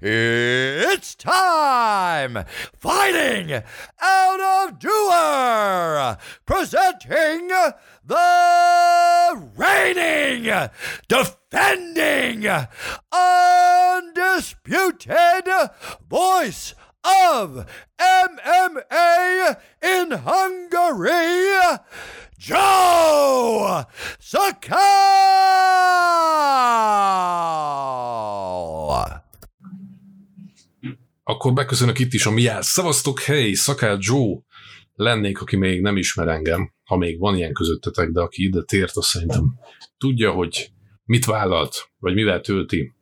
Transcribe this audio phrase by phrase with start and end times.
[0.00, 2.44] it's time!
[2.78, 3.62] Fighting
[4.00, 6.16] out of Doer!
[6.46, 7.48] Presenting
[8.04, 10.70] the reigning,
[11.08, 12.46] defending,
[13.12, 15.48] undisputed
[16.08, 16.74] voice
[17.04, 17.66] of
[18.00, 21.50] MMA in Hungary,
[22.38, 23.84] Joe
[24.18, 25.20] Sakal!
[31.22, 32.62] Akkor beköszönök itt is a miál.
[32.62, 34.38] Szavaztok, hely, Szakál Joe
[34.94, 38.96] lennék, aki még nem ismer engem, ha még van ilyen közöttetek, de aki ide tért,
[38.96, 39.54] azt szerintem
[39.98, 40.70] tudja, hogy
[41.04, 42.92] mit vállalt, vagy mivel tölti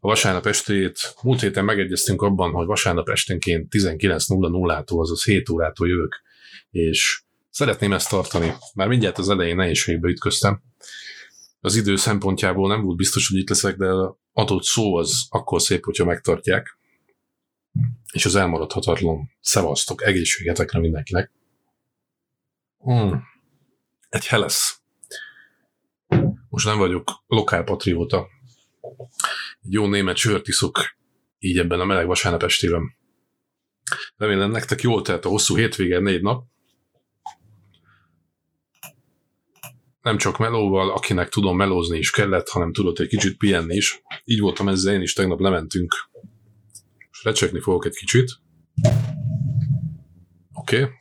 [0.00, 1.14] a vasárnap estét.
[1.22, 6.22] Múlt héten megegyeztünk abban, hogy vasárnap esténként 19.00-tól, azaz 7 órától jövök,
[6.70, 8.52] és szeretném ezt tartani.
[8.74, 10.62] Már mindjárt az elején nehézségbe ütköztem.
[11.60, 13.90] Az idő szempontjából nem volt biztos, hogy itt leszek, de
[14.32, 16.77] adott szó az akkor szép, hogyha megtartják.
[18.12, 21.32] És az elmaradhatatlan szevasztok, egészségetekre mindenkinek.
[22.78, 23.22] Hmm.
[24.08, 24.80] Egy Helesz.
[26.48, 28.26] Most nem vagyok lokálpatrióta.
[29.62, 30.96] Egy jó német sört iszok
[31.38, 32.96] így ebben a meleg vasárnap estében.
[34.16, 36.44] Remélem nektek jól telt a hosszú hétvége, négy nap.
[40.02, 44.02] Nem csak melóval, akinek tudom melózni is kellett, hanem tudott egy kicsit pihenni is.
[44.24, 45.94] Így voltam ezzel én is, tegnap lementünk.
[47.18, 48.30] Most lecsekni fogok egy kicsit.
[50.52, 50.82] Oké.
[50.82, 50.94] Okay.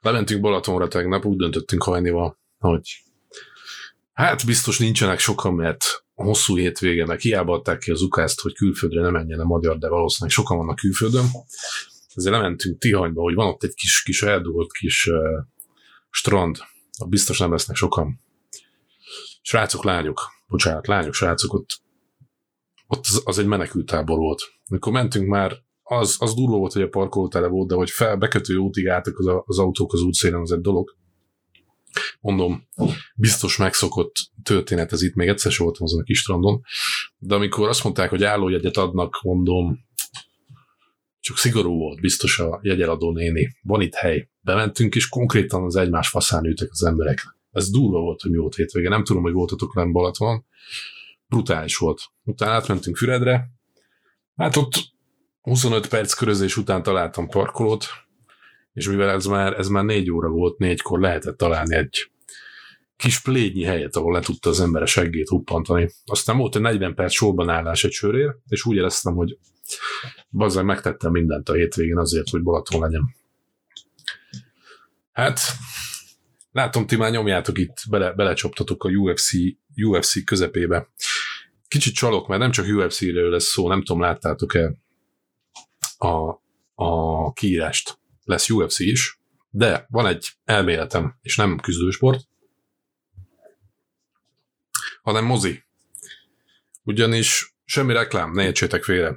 [0.00, 3.02] Lementünk Balatonra tegnap, úgy döntöttünk hajnival, hogy
[4.12, 9.00] hát biztos nincsenek sokan, mert hosszú hétvége, meg hiába adták ki az ukázt, hogy külföldre
[9.00, 11.24] ne menjen a magyar, de valószínűleg sokan vannak külföldön.
[12.14, 15.16] Ezért lementünk Tihanyba, hogy van ott egy kis, kis eldugott kis uh,
[16.10, 16.58] strand,
[17.08, 18.20] biztos nem lesznek sokan.
[19.42, 21.79] Srácok, lányok, bocsánat, lányok, srácok, ott,
[22.90, 24.42] ott az, az egy menekültábor volt.
[24.68, 28.16] Amikor mentünk már, az, az durva volt, hogy a parkoló tele volt, de hogy fel,
[28.16, 30.96] bekötő útig álltak az, az autók az útszélen, az egy dolog.
[32.20, 32.68] Mondom,
[33.14, 36.60] biztos megszokott történet ez itt, még egyszer sem voltam azon a kis strandon,
[37.18, 39.78] de amikor azt mondták, hogy állójegyet adnak, mondom,
[41.20, 43.56] csak szigorú volt biztos a jegyeladó néni.
[43.62, 44.28] Van itt hely.
[44.40, 47.36] Bementünk, és konkrétan az egymás faszán ültek az emberek.
[47.50, 48.88] Ez durva volt, hogy mi volt hétvége.
[48.88, 50.44] Nem tudom, hogy voltatok nem Balaton.
[51.30, 52.00] Brutális volt.
[52.24, 53.50] Utána átmentünk Füredre.
[54.36, 54.72] Hát ott
[55.40, 57.86] 25 perc körözés után találtam parkolót,
[58.72, 62.10] és mivel ez már, ez már négy óra volt, négykor lehetett találni egy
[62.96, 65.90] kis plédnyi helyet, ahol le tudta az ember a seggét huppantani.
[66.04, 69.38] Aztán volt egy 40 perc sorban állás egy sörért, és úgy éreztem, hogy
[70.30, 73.14] bazzag megtettem mindent a hétvégén azért, hogy Balaton legyen.
[75.12, 75.40] Hát,
[76.52, 79.30] látom, ti már nyomjátok itt, bele, belecsoptatok a UFC,
[79.76, 80.88] UFC közepébe.
[81.70, 84.74] Kicsit csalok, mert nem csak UFC-ről lesz szó, nem tudom, láttátok-e
[85.98, 86.42] a,
[86.74, 87.98] a kiírást.
[88.24, 89.20] Lesz UFC is,
[89.50, 92.28] de van egy elméletem, és nem küzdősport,
[95.02, 95.62] hanem mozi.
[96.82, 99.16] Ugyanis semmi reklám, ne értsétek félre.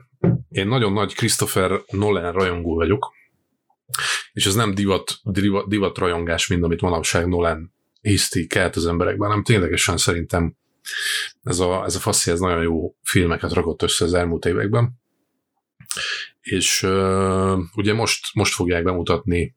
[0.49, 3.13] Én nagyon nagy Christopher Nolan rajongó vagyok,
[4.33, 9.27] és ez nem divat, divat, divat rajongás, mint amit manapság Nolan hiszti kelt az emberekben,
[9.27, 10.55] hanem ténylegesen szerintem
[11.43, 15.01] ez a, ez a faszi, ez nagyon jó filmeket rakott össze az elmúlt években.
[16.41, 19.55] És uh, ugye most, most fogják bemutatni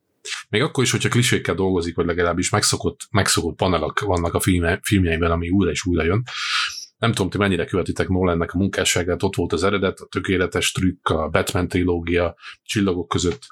[0.48, 5.30] még akkor is, hogyha klisékkel dolgozik, vagy legalábbis megszokott, megszokott panelok vannak a filmje, filmjeiben,
[5.30, 6.22] ami újra és újra jön.
[6.98, 11.08] Nem tudom, ti mennyire követitek Nolannek a munkásságát, ott volt az eredet, a tökéletes trükk,
[11.08, 13.46] a Batman trilógia, csillagok között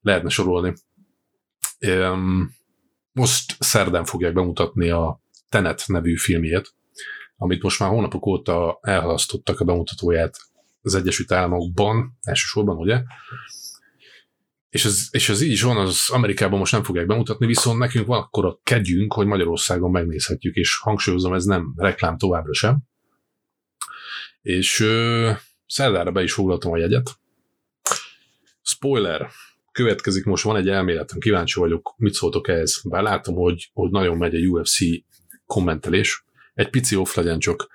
[0.00, 0.74] lehetne sorolni.
[3.12, 6.74] Most szerdán fogják bemutatni a Tenet nevű filmjét,
[7.44, 10.36] amit most már hónapok óta elhalasztottak a bemutatóját
[10.82, 13.02] az Egyesült Államokban, elsősorban, ugye?
[14.74, 18.06] és ez, és ez így is van, az Amerikában most nem fogják bemutatni, viszont nekünk
[18.06, 22.78] van akkor a kegyünk, hogy Magyarországon megnézhetjük, és hangsúlyozom, ez nem reklám továbbra sem.
[24.42, 25.30] És ö,
[25.66, 27.10] szerdára be is foglaltam a jegyet.
[28.62, 29.28] Spoiler,
[29.72, 34.16] következik most, van egy elméletem, kíváncsi vagyok, mit szóltok ehhez, bár látom, hogy, hogy nagyon
[34.16, 34.78] megy a UFC
[35.46, 36.23] kommentelés.
[36.54, 37.68] Egy pici off legyen csak.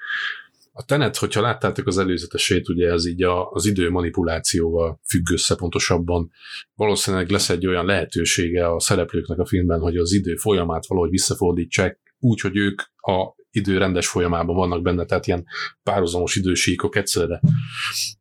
[0.72, 6.32] A Tenet, hogyha láttátok az előzetesét, ugye ez így az idő manipulációval függ össze pontosabban.
[6.76, 12.00] Valószínűleg lesz egy olyan lehetősége a szereplőknek a filmben, hogy az idő folyamát valahogy visszafordítsák,
[12.20, 15.46] úgy, hogy ők a idő rendes folyamában vannak benne, tehát ilyen
[15.84, 17.42] párhuzamos idősíkok egyszerre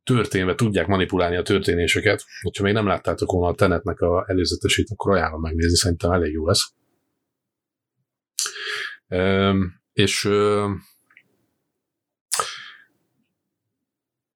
[0.02, 2.24] történve tudják manipulálni a történéseket.
[2.42, 6.46] Hogyha még nem láttátok volna a Tenetnek a előzetesét, akkor ajánlom megnézni, szerintem elég jó
[6.46, 6.72] lesz.
[9.98, 10.28] És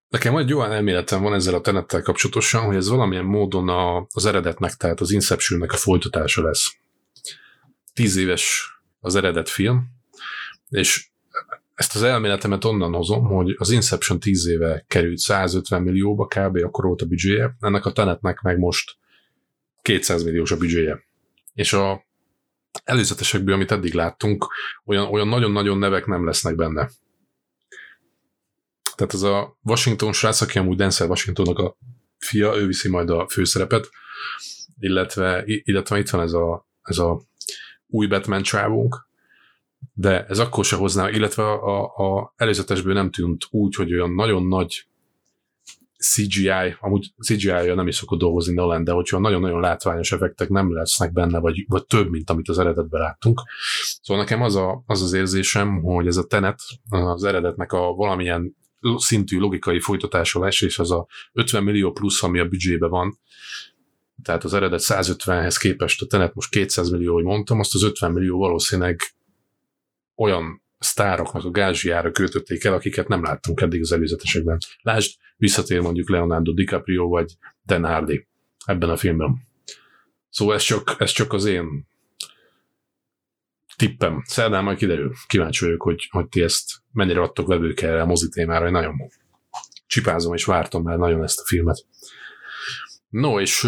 [0.09, 4.27] Nekem egy jó elméletem van ezzel a tenettel kapcsolatosan, hogy ez valamilyen módon a, az
[4.27, 6.77] eredetnek, tehát az Inceptionnek a folytatása lesz.
[7.95, 9.85] Tíz éves az eredet film,
[10.69, 11.09] és
[11.75, 16.57] ezt az elméletemet onnan hozom, hogy az Inception 10 éve került 150 millióba kb.
[16.57, 18.97] akkor volt a büdzséje, ennek a Tenetnek meg most
[19.83, 21.03] 200 milliós a büdzséje.
[21.55, 22.05] És a
[22.85, 24.49] előzetesekből, amit eddig láttunk,
[24.85, 26.91] olyan, olyan nagyon-nagyon nevek nem lesznek benne.
[28.95, 31.77] Tehát az a Washington srác, aki amúgy Denzel Washingtonnak a
[32.19, 33.89] fia, ő viszi majd a főszerepet,
[34.79, 37.23] illetve, illetve itt van ez a, ez a
[37.87, 39.09] új Batman csávónk,
[39.93, 44.47] de ez akkor se hozná, illetve a, a előzetesből nem tűnt úgy, hogy olyan nagyon
[44.47, 44.87] nagy
[46.03, 51.13] CGI, amúgy CGI-ja nem is szokott dolgozni Nolan, de hogyha nagyon-nagyon látványos effektek nem lesznek
[51.13, 53.43] benne, vagy, vagy több, mint amit az eredetben láttunk.
[54.03, 58.57] Szóval nekem az, a, az az érzésem, hogy ez a tenet az eredetnek a valamilyen
[58.97, 63.19] szintű logikai folytatása lesz, és az a 50 millió plusz, ami a büdzsébe van,
[64.23, 68.13] tehát az eredet 150-hez képest a tenet most 200 millió, hogy mondtam, azt az 50
[68.13, 69.01] millió valószínűleg
[70.15, 74.59] olyan sztároknak a gázsiára költötték el, akiket nem láttunk eddig az előzetesekben.
[74.83, 77.37] Lásd, visszatér mondjuk Leonardo DiCaprio vagy
[77.67, 78.27] Dan Hardy
[78.65, 79.49] ebben a filmben.
[80.31, 81.87] Szóval ez csak, ez csak az én
[83.77, 84.23] tippem.
[84.27, 85.13] Szerdán majd kiderül.
[85.27, 88.67] Kíváncsi vagyok, hogy, hogy ti ezt mennyire adtok vevők erre a mozi témára.
[88.67, 89.11] Én nagyon
[89.87, 91.87] csipázom és vártam már nagyon ezt a filmet.
[93.09, 93.67] No, és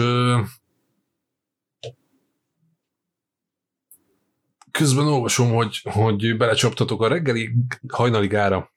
[4.78, 7.50] közben olvasom, hogy, hogy belecsaptatok a reggeli
[7.88, 8.72] hajnaligára.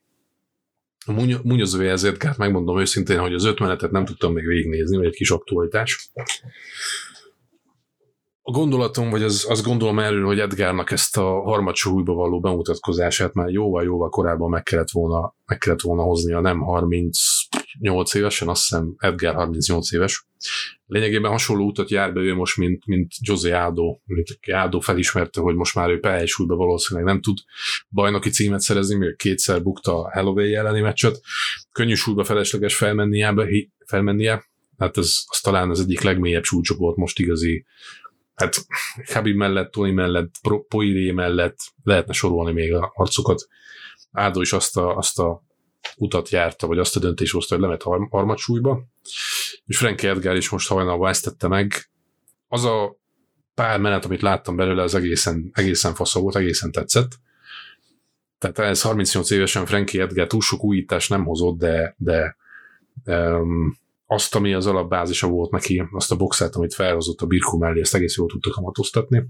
[1.05, 1.11] A
[1.43, 5.29] Munyozóvé ezért, hát megmondom őszintén, hogy az öt nem tudtam még végignézni, vagy egy kis
[5.29, 6.09] aktualitás.
[8.49, 13.49] A gondolatom, vagy az, azt gondolom erről, hogy Edgárnak ezt a harmadsúlyba való bemutatkozását már
[13.49, 19.35] jóval-jóval korábban meg kellett volna, meg kellett volna hoznia, nem 38 évesen, azt hiszem Edgar
[19.35, 20.27] 38 éves.
[20.85, 25.55] Lényegében hasonló utat jár be ő most, mint, mint José Ádó, mint Ádó felismerte, hogy
[25.55, 27.37] most már ő pályásúlyba valószínűleg nem tud
[27.89, 31.19] bajnoki címet szerezni, még kétszer bukta a Halloween elleni meccset.
[31.71, 33.33] Könnyű súlyba felesleges felmennie,
[33.85, 34.45] felmennie
[34.77, 37.65] hát ez az talán az egyik legmélyebb súlycsoport most igazi
[38.37, 38.55] hát
[39.05, 40.31] Habib mellett, Tony mellett,
[40.67, 43.47] Poiré mellett lehetne sorolni még a arcokat.
[44.11, 45.43] Ádó is azt a, azt a
[45.95, 48.83] utat járta, vagy azt a döntést hozta, hogy lemet harmadsúlyba,
[49.65, 51.89] és Frank Edgar is most hajnalban ezt tette meg.
[52.47, 52.97] Az a
[53.53, 57.11] pár menet, amit láttam belőle, az egészen, egészen faszó volt, egészen tetszett.
[58.37, 62.37] Tehát ez 38 évesen Frankie Edgar túl sok újítás nem hozott, de, de
[63.05, 67.79] um, azt, ami az alapbázisa volt neki, azt a boxát, amit felhozott a Birku mellé,
[67.79, 69.23] ezt egész jól tudta kamatoztatni.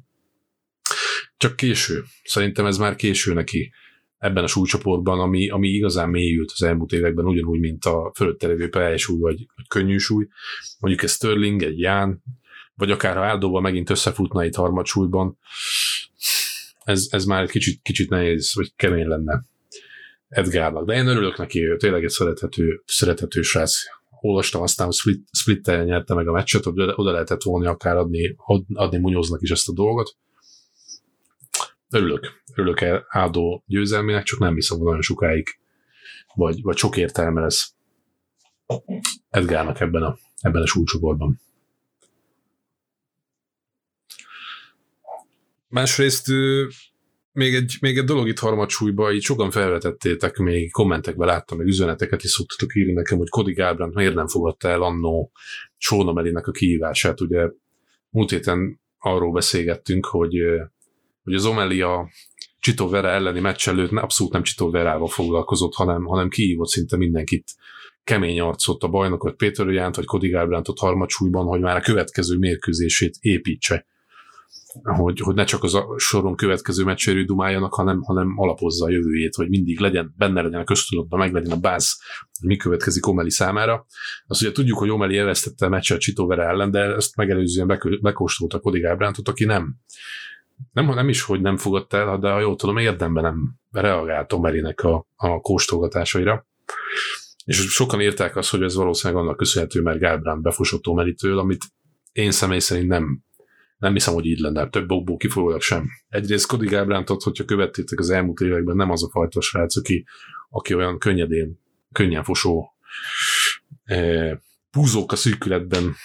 [1.37, 2.03] Csak késő.
[2.23, 3.71] Szerintem ez már késő neki
[4.17, 8.97] ebben a súlycsoportban, ami, ami igazán mélyült az elmúlt években, ugyanúgy, mint a fölötte levő
[8.97, 10.27] súly, vagy, vagy könnyű súly.
[10.79, 12.23] Mondjuk egy Sterling, egy Ján,
[12.75, 15.37] vagy akár ha Áldóval megint összefutna itt harmadsúlyban,
[16.83, 19.43] ez, ez már kicsit, kicsit nehéz, vagy kemény lenne
[20.27, 20.85] Edgárnak.
[20.85, 23.79] De én örülök neki, ő tényleg egy szerethető, szerethető srác
[24.21, 28.35] olvastam, aztán split, split nyerte meg a meccset, hogy oda lehetett volna akár adni,
[28.73, 30.15] adni Munyoznak is ezt a dolgot.
[31.89, 35.47] Örülök, örülök el Ádó győzelmének, csak nem hiszem, hogy nagyon sokáig,
[36.33, 37.75] vagy, vagy sok értelme lesz
[39.29, 41.39] Edgárnak ebben a, ebben a súlycsoportban.
[45.67, 46.31] Másrészt
[47.37, 52.23] még egy, még egy dolog itt harmadsúlyba, így sokan felvetettétek, még kommentekbe láttam, meg üzeneteket
[52.23, 55.31] is szoktatok írni nekem, hogy Cody Garbrandt miért nem fogadta el annó
[55.77, 57.21] Sóna Melinek a kihívását.
[57.21, 57.49] Ugye
[58.09, 60.35] múlt héten arról beszélgettünk, hogy,
[61.23, 62.09] hogy az Omeli a
[62.59, 67.55] Csito Vera elleni meccs előtt abszolút nem Csito Verával foglalkozott, hanem, hanem kihívott szinte mindenkit
[68.03, 73.15] kemény arcot, a bajnokot Péter Jánt vagy Cody Garbrandtot harmadsúlyban, hogy már a következő mérkőzését
[73.19, 73.85] építse
[74.83, 79.35] hogy, hogy ne csak az a soron következő meccserű dumáljanak, hanem, hanem alapozza a jövőjét,
[79.35, 82.01] hogy mindig legyen, benne legyen a köztudatban, meg legyen a báz,
[82.39, 83.85] hogy mi következik Omeli számára.
[84.27, 88.79] Azt ugye tudjuk, hogy Omeli elvesztette a meccset Csitóvere ellen, de ezt megelőzően bekóstolta Cody
[88.79, 89.75] Gábrántot, aki nem,
[90.71, 94.83] nem, nem is, hogy nem fogadta el, de ha jól tudom, érdemben nem reagált Omelinek
[94.83, 96.47] a, a kóstolgatásaira.
[97.45, 101.65] És sokan írták azt, hogy ez valószínűleg annak köszönhető, mert Gábrán befosott Omelitől, amit
[102.11, 103.25] én személy szerint nem
[103.77, 105.89] nem hiszem, hogy így lenne, több okból kifolyólag sem.
[106.09, 110.05] Egyrészt Cody Gábrántot, hogyha követtétek az elmúlt években, nem az a fajta srác, aki,
[110.49, 111.59] aki olyan könnyedén,
[111.91, 112.73] könnyen fosó
[113.83, 114.41] e,
[114.71, 115.95] púzók a szűkületben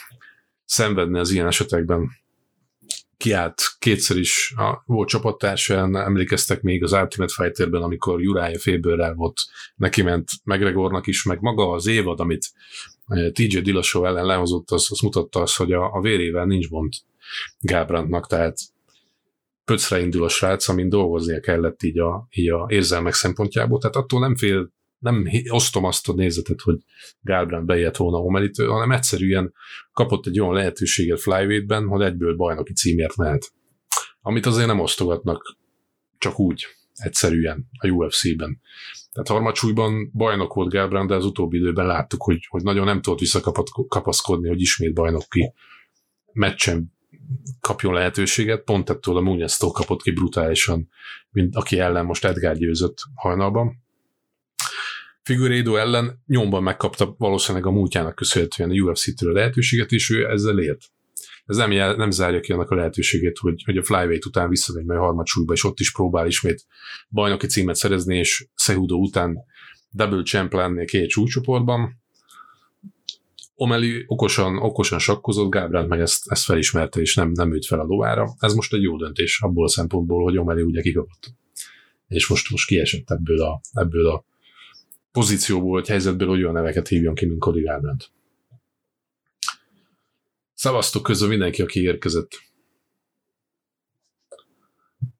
[0.65, 2.11] szenvedne az ilyen esetekben.
[3.17, 9.41] kiállt kétszer is, a, volt csapattársa, emlékeztek még az Ultimate Fighterben, amikor Uriah Faberrel volt,
[9.77, 12.53] neki ment McGregornak is, meg maga az évad, amit
[13.07, 17.05] eh, TJ Dillashaw ellen lehozott, az, az mutatta azt, hogy a, a vérével nincs bont
[17.59, 18.57] Gábrandnak, tehát
[19.65, 24.21] pöcre indul a srác, amin dolgoznia kellett így a, így a érzelmek szempontjából, tehát attól
[24.21, 26.79] nem fél nem osztom azt a nézetet, hogy
[27.21, 29.55] Gálbrand bejött volna Omelitől, hanem egyszerűen
[29.93, 33.53] kapott egy olyan lehetőséget flyweight-ben, hogy egyből bajnoki címért mehet.
[34.21, 35.57] Amit azért nem osztogatnak
[36.19, 38.61] csak úgy, egyszerűen a UFC-ben.
[39.13, 43.19] Tehát harmadsúlyban bajnok volt Gálbrand, de az utóbbi időben láttuk, hogy, hogy nagyon nem tudott
[43.19, 45.53] visszakapaszkodni, hogy ismét bajnoki
[46.33, 46.92] meccsen
[47.61, 50.89] kapjon lehetőséget, pont ettől a munyes kapott ki brutálisan,
[51.31, 53.83] mint aki ellen most Edgar győzött hajnalban.
[55.23, 60.59] Figueredo ellen nyomban megkapta valószínűleg a múltjának köszönhetően a UFC-től a lehetőséget, és ő ezzel
[60.59, 60.85] élt.
[61.47, 64.85] Ez nem, jel, nem zárja ki annak a lehetőségét, hogy, hogy a flyweight után visszamegy
[64.85, 66.65] majd harmadsúlyba, és ott is próbál ismét
[67.11, 69.39] bajnoki címet szerezni, és Cejudo után
[69.91, 72.02] double champ lenni két csúcsoportban.
[73.55, 77.85] Omeli okosan, okosan sakkozott, Gábrát meg ezt, ezt felismerte, és nem, nem ült fel a
[77.85, 78.35] lovára.
[78.39, 81.35] Ez most egy jó döntés abból a szempontból, hogy Omeli ugye kikapott.
[82.09, 84.25] És most, most kiesett ebből a, ebből a
[85.13, 88.11] pozícióból, vagy helyzetből, hogy olyan neveket hívjon ki, mint Cody Garbrandt.
[90.55, 92.43] Szavaztok közül mindenki, aki érkezett.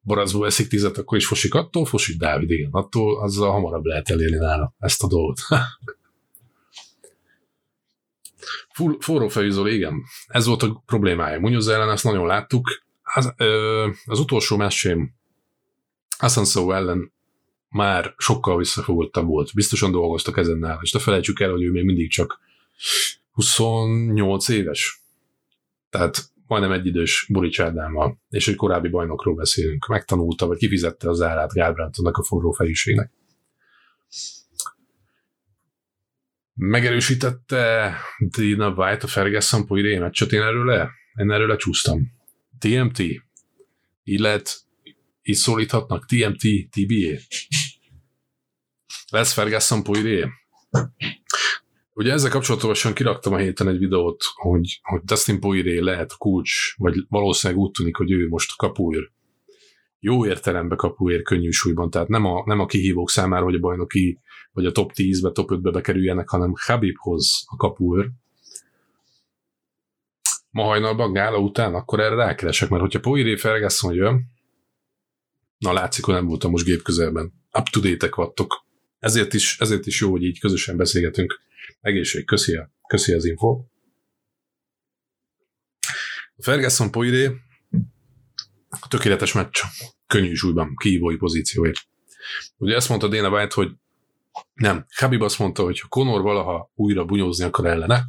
[0.03, 4.37] Barazból eszik tizet, akkor is fosik attól, fosik Dávid, igen, attól azzal hamarabb lehet elérni
[4.37, 5.39] nála ezt a dolgot.
[8.99, 10.03] Forró fejűzol, igen.
[10.27, 11.39] Ez volt a problémája.
[11.39, 12.83] Munoz ellen ezt nagyon láttuk.
[13.03, 15.13] Az, ö, az utolsó mesém
[16.17, 17.13] Asanszó ellen
[17.69, 19.53] már sokkal visszafogottabb volt.
[19.53, 22.39] Biztosan dolgoztak ezen nála, és ne felejtsük el, hogy ő még mindig csak
[23.31, 25.01] 28 éves.
[25.89, 29.87] Tehát majdnem egy idős Ádámmal, és egy korábbi bajnokról beszélünk.
[29.87, 33.11] Megtanulta, vagy kifizette az árát Gálbrandtonnak a forró fejűségnek.
[36.53, 42.11] Megerősítette Dina White a Ferguson Poiré meccset, én erről le, én erről lecsúsztam.
[42.59, 42.99] TMT?
[44.03, 44.63] Így lehet
[45.23, 47.19] így szólíthatnak TMT, TBA.
[49.09, 50.25] Lesz Ferguson Poiré.
[51.93, 56.77] Ugye ezzel kapcsolatosan kiraktam a héten egy videót, hogy, hogy Dustin Poiré lehet a kulcs,
[56.77, 59.11] vagy valószínűleg úgy tűnik, hogy ő most a kapuír.
[59.99, 64.19] Jó értelemben kapuír könnyű súlyban, tehát nem a, nem a kihívók számára, hogy a bajnoki,
[64.53, 68.09] vagy a top 10-be, top 5-be bekerüljenek, hanem Habibhoz a kapuír.
[70.49, 74.31] Ma hajnalban gála után, akkor erre rákeresek, mert hogyha Poiré Ferguson jön,
[75.63, 77.33] Na, látszik, hogy nem voltam most gép közelben.
[77.59, 78.65] Up to date vattok.
[78.99, 81.41] Ezért is, ezért is jó, hogy így közösen beszélgetünk.
[81.81, 83.63] Egészség, köszi, a, köszi az info.
[86.35, 87.31] A Ferguson Poiré
[88.87, 89.59] tökéletes meccs.
[90.07, 91.79] Könnyű súlyban, kihívói pozícióért.
[92.57, 93.71] Ugye ezt mondta Dana White, hogy
[94.53, 98.03] nem, Habib azt mondta, hogy ha Conor valaha újra bunyózni akar ellene,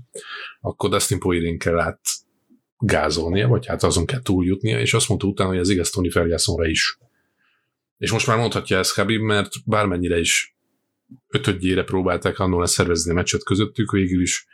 [0.61, 2.01] akkor Dustin Poirén kell át
[2.79, 6.67] gázolnia, vagy hát azon kell túljutnia, és azt mondta utána, hogy ez igaz Tony Fergusonra
[6.67, 6.99] is.
[7.99, 10.57] És most már mondhatja ezt Habib, mert bármennyire is
[11.29, 14.47] ötödjére próbálták annól leszervezni a meccset közöttük, végül is,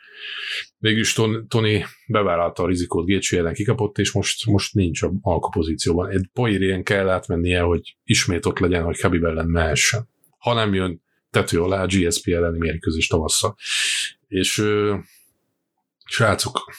[0.78, 1.12] végül is
[1.48, 6.10] Tony bevállalta a rizikót, Gécsi ellen kikapott, és most, most nincs a alkapozícióban.
[6.10, 10.08] Egy poirén kell átmennie, hogy ismét ott legyen, hogy Habib ellen mehessen.
[10.38, 13.56] Ha nem jön tető alá a GSP elleni mérkőzés tavasszal.
[14.28, 14.96] És ö,
[16.04, 16.72] srácok,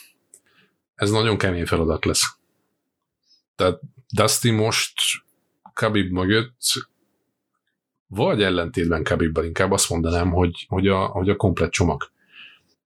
[0.95, 2.37] ez nagyon kemény feladat lesz.
[3.55, 3.79] Tehát
[4.13, 4.93] Dusty most
[5.73, 6.59] Khabib mögött,
[8.07, 12.11] vagy ellentétben Khabibbal inkább azt mondanám, hogy, hogy, a, hogy a komplet csomag.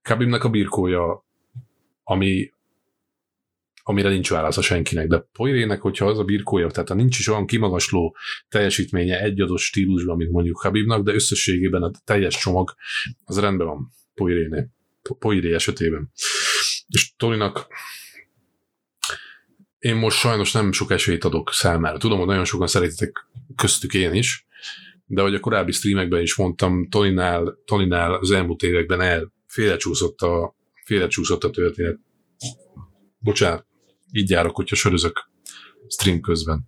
[0.01, 1.25] Khabibnek a birkója,
[2.03, 2.53] ami,
[3.87, 7.27] amire nincs válasz a senkinek, de Poirének, hogyha az a birkója, tehát ha nincs is
[7.27, 8.15] olyan kimagasló
[8.49, 12.73] teljesítménye egy adott stílusban, mint mondjuk Habibnak, de összességében a teljes csomag
[13.25, 14.67] az rendben van Poirénél.
[15.19, 16.11] Poiré esetében.
[16.87, 17.67] És Tolinak
[19.79, 21.97] én most sajnos nem sok esélyt adok számára.
[21.97, 24.47] Tudom, hogy nagyon sokan szeretitek köztük én is,
[25.05, 30.55] de hogy a korábbi streamekben is mondtam, Toninál, Toninál az elmúlt években el félrecsúszott a,
[30.85, 31.99] félrecsúszott a történet.
[33.19, 33.65] Bocsánat,
[34.15, 35.29] így járok, hogyha sörözök
[35.87, 36.67] stream közben.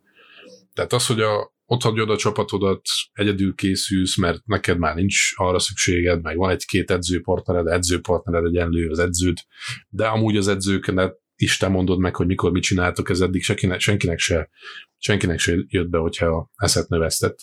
[0.74, 5.60] Tehát az, hogy a, ott hagyod a csapatodat, egyedül készülsz, mert neked már nincs arra
[5.60, 9.38] szükséged, meg van egy-két edzőpartnered, edzőpartnered egyenlő az edződ,
[9.89, 14.20] de amúgy az edzőket Isten mondod meg, hogy mikor mit csináltok, ez eddig senkinek, senkinek,
[14.20, 14.50] se,
[14.98, 17.38] senkinek se jött be, hogyha eszet növesztett.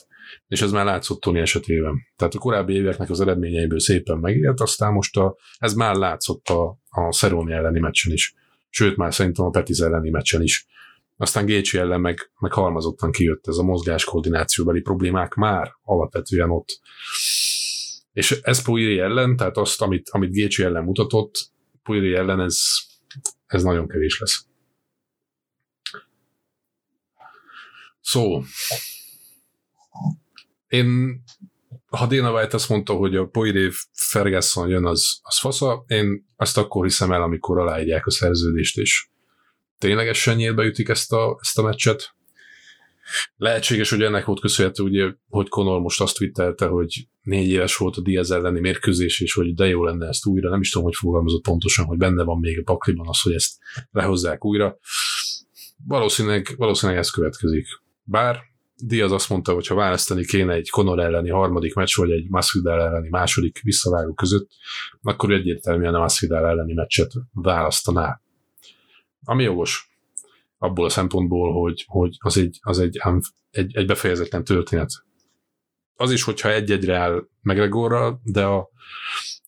[0.47, 1.95] És ez már látszott Tony esetében.
[2.17, 6.79] Tehát a korábbi éveknek az eredményeiből szépen megélt, aztán most a, ez már látszott a,
[6.89, 8.35] a Szeróni elleni meccsen is.
[8.76, 10.66] Sőt, már szerintem a Petiz elleni meccsen is.
[11.16, 16.81] aztán Gécsi ellen meg, meg halmazottan kijött ez a mozgáskoordinációbeli problémák már alapvetően ott.
[18.12, 21.50] És ez Poiri ellen, tehát azt, amit, amit Gécsi ellen mutatott,
[21.83, 22.61] Poiri ellen ez,
[23.47, 24.47] ez nagyon kevés lesz.
[28.00, 28.43] Szó.
[30.69, 31.23] Én,
[31.97, 36.59] ha Dana White azt mondta, hogy a Poiré Ferguson jön, az, az fasza, én azt
[36.59, 39.09] akkor hiszem el, amikor aláírják a szerződést, és
[39.79, 42.15] ténylegesen nyílbe ütik ezt a, ezt a meccset.
[43.37, 47.97] Lehetséges, hogy ennek volt köszönhető, ugye, hogy Conor most azt twittelte, hogy négy éves volt
[47.97, 50.51] a Diaz elleni mérkőzés, és hogy de jó lenne ezt újra.
[50.51, 53.59] Nem is tudom, hogy fogalmazott pontosan, hogy benne van még a pakliban az, hogy ezt
[53.91, 54.79] lehozzák újra.
[55.87, 57.67] Valószínűleg, valószínűleg ez következik.
[58.03, 58.41] Bár
[58.76, 62.81] Diaz azt mondta, hogy ha választani kéne egy Conor elleni harmadik meccs, vagy egy Masvidal
[62.81, 64.50] elleni második visszavágó között,
[65.02, 68.21] akkor egyértelműen a Masvidal elleni meccset választaná.
[69.25, 69.88] Ami jogos.
[70.59, 73.00] Abból a szempontból, hogy, hogy az, egy, az egy,
[73.50, 74.90] egy, egy befejezetlen történet.
[75.97, 78.73] Az is, hogyha egy-egyre áll McGregorral, de a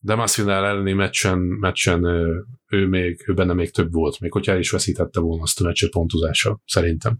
[0.01, 2.05] de Masvidal elleni meccsen, meccsen
[2.69, 5.65] ő, még, ő benne még több volt, még hogyha el is veszítette volna azt a
[5.65, 7.19] meccset pontozással, szerintem.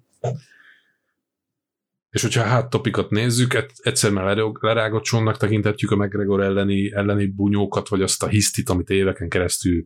[2.17, 7.27] És hogyha a hát topikot nézzük, egyszer már lerágott csonnak tekintetjük a McGregor elleni, elleni
[7.27, 9.85] bunyókat, vagy azt a hisztit, amit éveken keresztül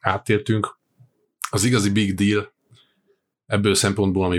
[0.00, 0.78] átértünk.
[1.50, 2.54] Az igazi big deal
[3.46, 4.38] ebből a szempontból, ami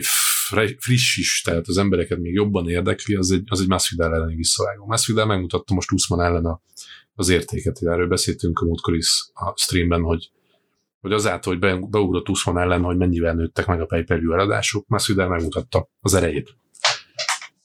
[0.80, 4.86] friss is, tehát az embereket még jobban érdekli, az egy, az egy Masvidal elleni visszavágó.
[4.86, 6.62] Masvidal megmutatta most Usman ellen a,
[7.14, 10.32] az értéket, erről beszéltünk a múltkor is a streamben, hogy
[11.00, 15.28] hogy azáltal, hogy be, beugrott Usman ellen, hogy mennyivel nőttek meg a pay-per-view eladások, Masvidal
[15.28, 16.56] megmutatta az erejét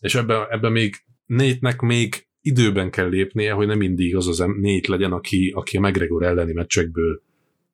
[0.03, 4.87] és ebben, ebben még Nétnek még időben kell lépnie, hogy nem mindig az az Nét
[4.87, 7.23] legyen, aki, aki a McGregor elleni meccsekből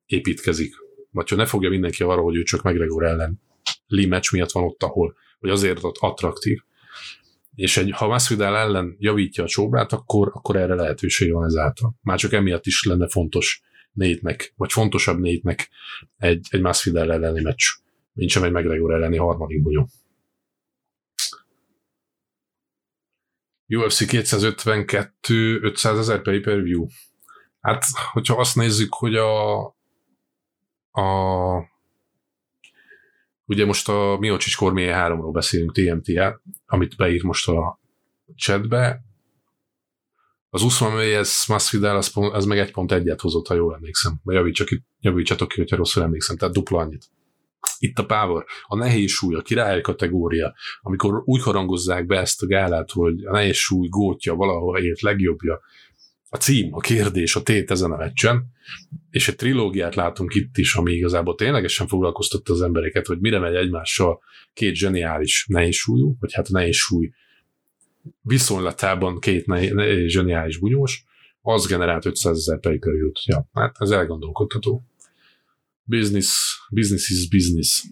[0.06, 0.74] építkezik.
[1.10, 3.40] Vagy ha ne fogja mindenki arra, hogy ő csak McGregor ellen
[3.86, 6.58] Lee meccs miatt van ott, ahol, hogy azért ott attraktív.
[7.54, 11.94] És egy, ha Masvidal ellen javítja a csóbrát, akkor, akkor erre lehetőség van ezáltal.
[12.02, 15.68] Már csak emiatt is lenne fontos Nétnek, vagy fontosabb Nétnek
[16.16, 17.64] egy, egy Masvidal elleni meccs,
[18.12, 19.88] mint sem egy McGregor elleni harmadik bunyó.
[23.68, 26.86] UFC 252 500 ezer pay-per-view.
[27.60, 29.64] Hát, hogyha azt nézzük, hogy a,
[30.90, 31.04] a
[33.44, 37.80] ugye most a Miocsics Kormier 3-ról beszélünk TMT-el, amit beír most a
[38.36, 39.02] chatbe,
[40.50, 44.20] az Usman Reyes Masvidal az, az meg egy pont egyet hozott, ha jól emlékszem.
[44.22, 44.68] Vagy javítsak,
[45.00, 46.36] javítsatok ki, hogyha rosszul emlékszem.
[46.36, 47.10] Tehát dupla annyit.
[47.78, 52.46] Itt a power, a nehéz súly, a király kategória, amikor úgy harangozzák be ezt a
[52.46, 55.60] gálát, hogy a nehéz súly gótja valahol ért legjobbja,
[56.30, 58.46] a cím, a kérdés, a tét ezen a meccsen,
[59.10, 63.54] és egy trilógiát látunk itt is, ami igazából ténylegesen foglalkoztatta az embereket, hogy mire megy
[63.54, 64.20] egymással
[64.52, 67.10] két zseniális nehézsúlyú, vagy hát a nehézsúly
[68.20, 71.04] viszonylatában két ne- ne- zseniális bunyós,
[71.40, 72.78] az generált 500 ezer pay
[73.24, 74.82] Ja, hát ez elgondolkodható.
[75.88, 77.84] Business, business is business.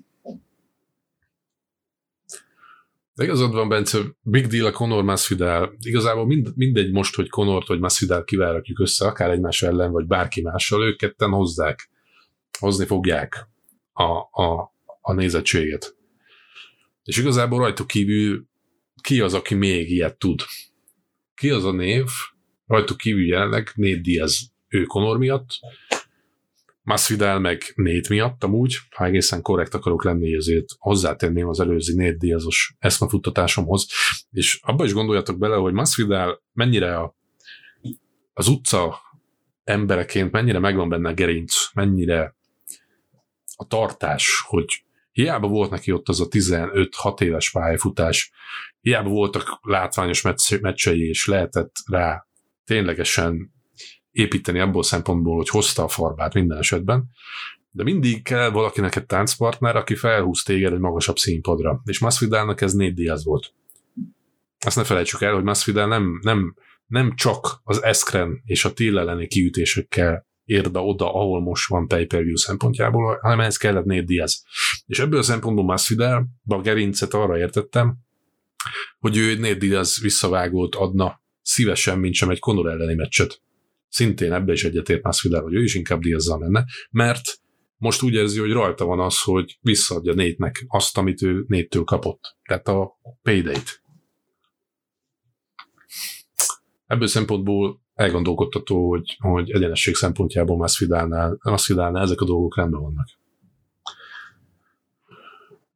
[3.14, 5.76] De igazad van, Bence, big deal a Conor Masvidal.
[5.78, 10.42] Igazából mind, mindegy most, hogy Conort vagy Masvidal kivárakjuk össze, akár egymás ellen, vagy bárki
[10.42, 11.90] mással, ők ketten hozzák,
[12.58, 13.48] hozni fogják
[13.92, 15.96] a, a, a nézettséget.
[17.04, 18.46] És igazából rajtuk kívül
[19.00, 20.40] ki az, aki még ilyet tud?
[21.34, 22.04] Ki az a név,
[22.66, 25.48] rajtuk kívül jelenleg Nate Diaz, ő Conor miatt,
[26.86, 32.18] Masvidal meg Nét miatt amúgy, ha egészen korrekt akarok lenni, ezért hozzátenném az előző Nét
[32.18, 33.86] Diazos eszmefuttatásomhoz,
[34.30, 37.16] és abba is gondoljatok bele, hogy Masvidal mennyire a,
[38.32, 39.00] az utca
[39.64, 42.36] embereként, mennyire megvan benne a gerinc, mennyire
[43.56, 48.32] a tartás, hogy hiába volt neki ott az a 15-6 éves pályafutás,
[48.80, 50.22] hiába voltak látványos
[50.60, 52.26] meccsei, és lehetett rá
[52.64, 53.54] ténylegesen
[54.16, 57.04] építeni abból szempontból, hogy hozta a farbát minden esetben,
[57.70, 61.82] de mindig kell valakinek egy táncpartner, aki felhúz téged egy magasabb színpadra.
[61.84, 63.52] És Masvidalnak ez négy Diaz volt.
[64.66, 66.54] Azt ne felejtsük el, hogy Masvidal nem, nem,
[66.86, 72.36] nem csak az Eskren és a Till elleni kiütésekkel érde oda, ahol most van pay-per-view
[72.36, 74.44] szempontjából, hanem ez kellett négy Diaz.
[74.86, 77.96] És ebből a szempontból Masvidal, a gerincet arra értettem,
[78.98, 83.44] hogy ő egy négy Diaz visszavágót adna szívesen, mint sem egy Conor elleni meccset
[83.96, 87.40] szintén ebbe is egyetért Masvidal, hogy ő is inkább Diazzal menne, mert
[87.76, 92.36] most úgy érzi, hogy rajta van az, hogy visszaadja Nétnek azt, amit ő Néttől kapott.
[92.44, 93.82] Tehát a payday-t.
[96.86, 103.08] Ebből szempontból elgondolkodtató, hogy, hogy egyenesség szempontjából Masvidalnál, Masvidalnál ezek a dolgok rendben vannak.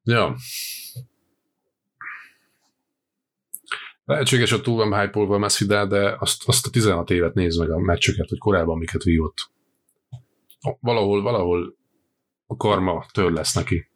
[0.02, 0.36] Ja.
[4.10, 7.70] Lehetséges, hogy túl van hype-olva a Masvidal, de azt, azt a 16 évet néz meg
[7.70, 9.50] a meccseket, hogy korábban miket vívott.
[10.80, 11.76] Valahol, valahol
[12.46, 13.90] a karma től lesz neki.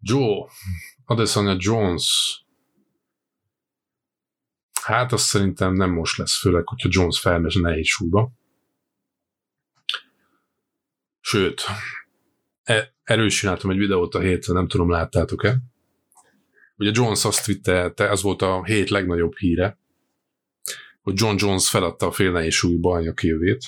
[0.00, 0.50] Joe,
[1.04, 2.40] Adesanya Jones.
[4.82, 8.32] Hát azt szerintem nem most lesz, főleg, hogyha Jones felmegy nehéz súlyba.
[11.20, 11.62] Sőt,
[13.04, 15.58] erről is csináltam egy videót a héten, nem tudom, láttátok-e.
[16.76, 19.78] Ugye Jones azt twittelte, ez volt a hét legnagyobb híre,
[21.02, 23.64] hogy John Jones feladta a fél nehéz súly bajnoki jövét.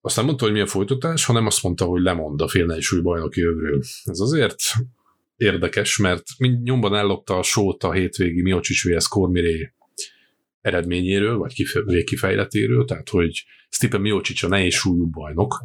[0.00, 2.84] Azt nem mondta, hogy mi a folytatás, hanem azt mondta, hogy lemond a fél nehéz
[2.84, 3.82] súly bajnoki jövőről.
[4.04, 4.62] Ez azért
[5.36, 9.08] érdekes, mert mind nyomban ellopta a sót a hétvégi Miocic vs.
[9.08, 9.72] Cormiré
[10.60, 11.54] eredményéről, vagy
[11.84, 15.64] végkifejletéről, tehát hogy Stipe Miocic a nehéz súlyú bajnok,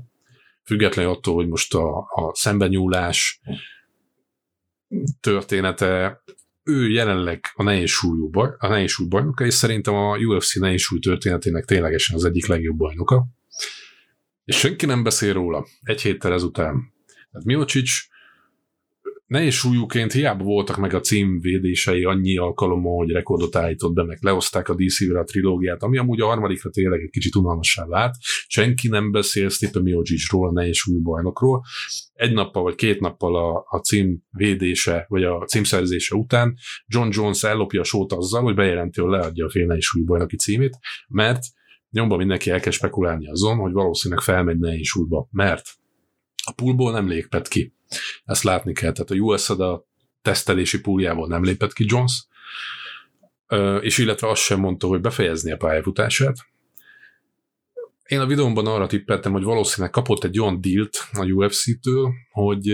[0.67, 3.41] függetlenül attól, hogy most a, a szembenyúlás
[5.19, 6.21] története,
[6.63, 10.99] ő jelenleg a nehéz súlyú a nehéz súly bajnoka, és szerintem a UFC nehéz súly
[10.99, 13.25] történetének ténylegesen az egyik legjobb bajnoka.
[14.45, 16.93] És senki nem beszél róla egy héttel ezután.
[17.05, 17.89] Tehát Miocic
[19.27, 24.69] nehéz súlyúként hiába voltak meg a címvédései annyi alkalommal, hogy rekordot állított be, meg lehozták
[24.69, 28.15] a DC-re a trilógiát, ami amúgy a harmadikra tényleg egy kicsit unalmassá vált.
[28.47, 31.63] Senki nem beszél Stipe Miocicról, a nehéz súlyú bajnokról.
[32.13, 37.43] Egy nappal vagy két nappal a, a cím védése, vagy a címszerzése után John Jones
[37.43, 41.43] ellopja a sót azzal, hogy bejelenti, hogy leadja a fél nehéz súlyú bajnoki címét, mert
[41.89, 45.69] nyomban mindenki el kell spekulálni azon, hogy valószínűleg felmegy nehéz súlyba, mert
[46.45, 47.76] a poolból nem lépett ki.
[48.25, 48.91] Ezt látni kell.
[48.91, 49.85] Tehát a US a
[50.21, 52.27] tesztelési pooljából nem lépett ki Jones,
[53.81, 56.35] és illetve azt sem mondta, hogy befejezni a pályafutását.
[58.05, 62.73] Én a videómban arra tippeltem, hogy valószínűleg kapott egy olyan dílt a UFC-től, hogy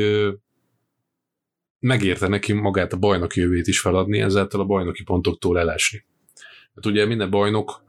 [1.79, 6.05] megérte neki magát a bajnoki jövét is feladni, ezáltal a bajnoki pontoktól elesni.
[6.75, 7.83] Hát ugye minden bajnok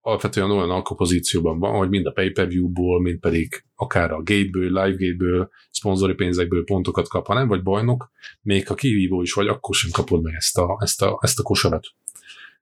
[0.00, 5.50] alapvetően olyan alkopozícióban van, hogy mind a pay-per-view-ból, mind pedig akár a gate-ből, live gate-ből,
[5.70, 8.10] szponzori pénzekből pontokat kap, ha nem vagy bajnok,
[8.42, 11.42] még ha kihívó is vagy, akkor sem kapod meg ezt a, ezt a, ezt a
[11.42, 11.86] kosarat,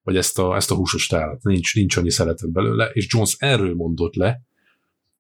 [0.03, 1.43] vagy ezt a, ezt a húsos tálat.
[1.43, 4.41] Nincs, nincs annyi szeretet belőle, és Jones erről mondott le,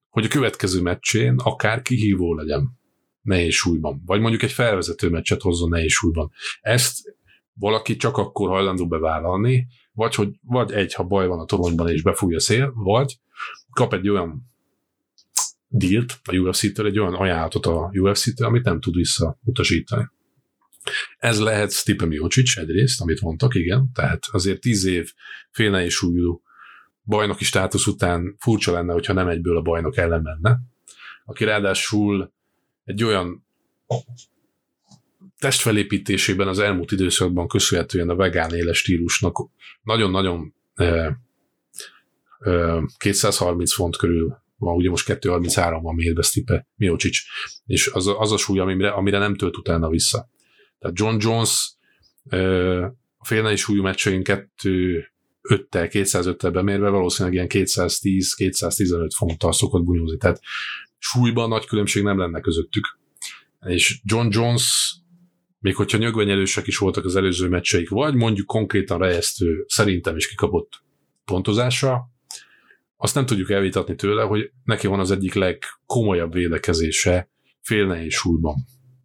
[0.08, 2.78] hogy a következő meccsén akár kihívó legyen
[3.22, 6.30] nehéz súlyban, vagy mondjuk egy felvezető meccset hozzon nehéz súlyban.
[6.60, 7.16] Ezt
[7.52, 9.66] valaki csak akkor hajlandó bevállalni,
[9.98, 13.18] vagy hogy vagy egy, ha baj van a toronyban és befújja a szél, vagy
[13.70, 14.50] kap egy olyan
[15.68, 20.08] dílt a UFC-től, egy olyan ajánlatot a UFC-től, amit nem tud visszautasítani.
[21.18, 25.12] Ez lehet Stipe Miocic egyrészt, amit mondtak, igen, tehát azért tíz év
[25.50, 26.42] félne súlyú
[27.04, 30.58] bajnoki státusz után furcsa lenne, hogyha nem egyből a bajnok ellen menne,
[31.24, 32.32] aki ráadásul
[32.84, 33.46] egy olyan
[35.38, 39.36] testfelépítésében az elmúlt időszakban köszönhetően a vegán éles stílusnak
[39.82, 41.18] nagyon-nagyon e,
[42.38, 47.18] e, 230 font körül van, ugye most 233 van mérve Stipe Miocic,
[47.66, 50.28] és az a, az a súly, amire, amire nem tölt utána vissza.
[50.78, 51.72] Tehát John Jones
[52.28, 52.38] e,
[53.18, 55.04] a félnei súlyú meccsein 2
[55.48, 60.16] 5-tel, 205-tel bemérve valószínűleg ilyen 210-215 fonttal szokott bunyózni.
[60.16, 60.40] Tehát
[60.98, 62.98] súlyban nagy különbség nem lenne közöttük.
[63.66, 64.96] És John Jones
[65.58, 70.82] még hogyha nyögvenyelősek is voltak az előző meccseik, vagy mondjuk konkrétan rejesztő szerintem is kikapott
[71.24, 72.10] pontozása,
[73.00, 78.54] azt nem tudjuk elvitatni tőle, hogy neki van az egyik legkomolyabb védekezése fél nehéz súlyban.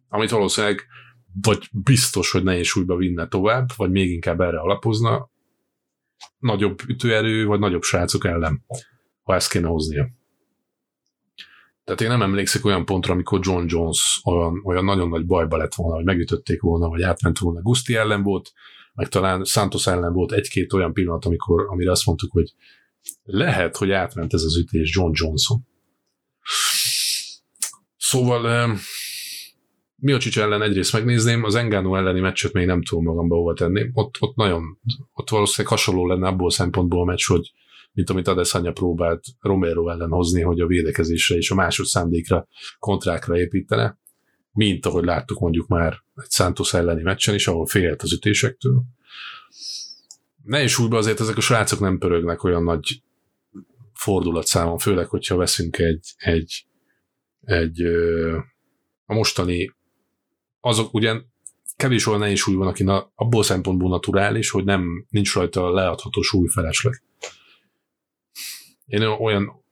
[0.08, 0.86] Amit valószínűleg
[1.42, 5.30] vagy biztos, hogy nehéz súlyba vinne tovább, vagy még inkább erre alapozna,
[6.38, 8.64] nagyobb ütőerő, vagy nagyobb srácok ellen,
[9.22, 10.08] ha ezt kéne hoznia.
[11.84, 15.74] Tehát én nem emlékszek olyan pontra, amikor John Jones olyan, olyan nagyon nagy bajba lett
[15.74, 17.60] volna, hogy megütötték volna, vagy átment volna.
[17.60, 18.52] Gusti ellen volt,
[18.94, 22.54] meg talán Santos ellen volt egy-két olyan pillanat, amikor, amire azt mondtuk, hogy
[23.22, 25.66] lehet, hogy átment ez az ütés John Johnson.
[27.96, 28.76] Szóval
[29.96, 33.90] Miocsics ellen egyrészt megnézném, az Engano elleni meccset még nem tudom magamba hova tenni.
[33.92, 34.78] Ott, ott nagyon,
[35.12, 37.52] ott valószínűleg hasonló lenne abból a szempontból a meccs, hogy
[37.94, 42.46] mint amit Adesanya próbált Romero ellen hozni, hogy a védekezésre és a másodszándékra,
[42.78, 43.98] kontrákra építene,
[44.52, 48.82] mint ahogy láttuk mondjuk már egy Santos elleni meccsen is, ahol félt az ütésektől.
[50.42, 53.02] Ne is úgy azért ezek a srácok nem pörögnek olyan nagy
[53.92, 56.66] fordulatszámon, főleg, hogyha veszünk egy, egy,
[57.40, 57.82] egy
[59.06, 59.74] a mostani
[60.60, 61.32] azok ugyan
[61.76, 66.22] kevés olyan nehéz súly van, aki na, abból szempontból naturális, hogy nem nincs rajta leadható
[66.22, 67.02] súly felesleg.
[68.86, 69.64] Én olyan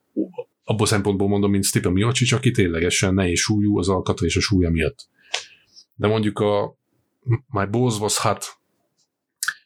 [0.63, 4.69] abból szempontból mondom, mint Stipe Miocic, aki ténylegesen nehéz súlyú az alkata és a súlya
[4.69, 5.07] miatt.
[5.95, 6.75] De mondjuk a
[7.47, 8.45] My Balls was hot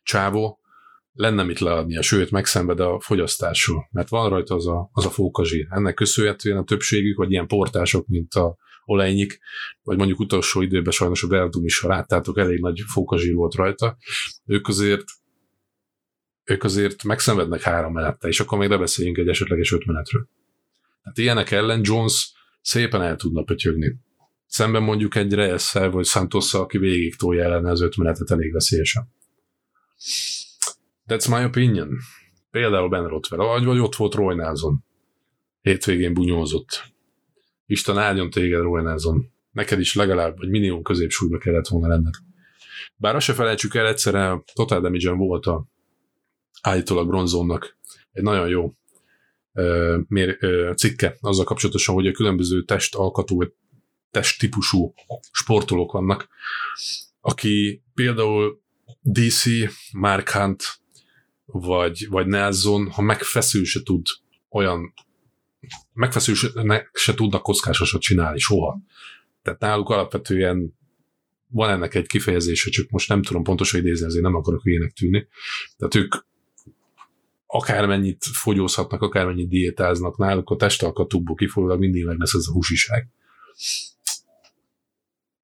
[0.04, 0.60] csávó
[1.14, 5.68] lenne mit leadnia, sőt, megszenved a fogyasztásról, mert van rajta az a, az a fókazsír.
[5.70, 9.40] Ennek köszönhetően a többségük, vagy ilyen portások, mint a olejnyik,
[9.84, 13.98] vagy mondjuk utolsó időben sajnos a Verdum is, ha láttátok, elég nagy fókazsír volt rajta.
[14.46, 15.04] Ők azért
[16.48, 20.30] ők azért megszenvednek három menettel, és akkor még ne beszéljünk egy esetleges öt menetről.
[21.04, 22.32] Hát ilyenek ellen Jones
[22.62, 23.96] szépen el tudna pötyögni.
[24.46, 29.14] Szemben mondjuk egy reyes vagy santos aki végig tolja ellene az öt menetet elég veszélyesen.
[31.08, 31.90] That's my opinion.
[32.52, 34.84] Például Ben Rottwell, vagy ott volt Roy Nelson.
[35.62, 36.84] Hétvégén bunyózott.
[37.66, 39.32] Isten áldjon téged, Roy Nelson.
[39.52, 42.14] Neked is legalább, vagy minimum középsúlyba kellett volna lenned.
[42.96, 45.68] Bár azt se felejtsük el, egyszerre Total damage volt a
[46.62, 47.78] állítólag bronzonnak
[48.12, 48.74] egy nagyon jó
[49.54, 53.44] uh, mér, uh, cikke azzal kapcsolatosan, hogy a különböző testalkatú,
[54.12, 54.94] testtípusú
[55.32, 56.28] sportolók vannak,
[57.22, 58.62] aki például
[59.02, 59.44] DC,
[59.92, 60.64] Mark Hunt,
[61.46, 64.06] vagy, vagy Nelson, ha megfeszül se tud
[64.50, 64.94] olyan
[65.94, 66.50] megfeszül se,
[66.94, 68.80] se tudnak kockásosat csinálni soha.
[69.42, 70.78] Tehát náluk alapvetően
[71.48, 75.28] van ennek egy kifejezése, csak most nem tudom pontosan idézni, ezért nem akarok ilyenek tűnni.
[75.78, 76.16] Tehát ők
[77.58, 83.08] akármennyit fogyózhatnak, akármennyit diétáznak, náluk a testalkatúból kifolyólag mindig meg lesz ez a húsiság.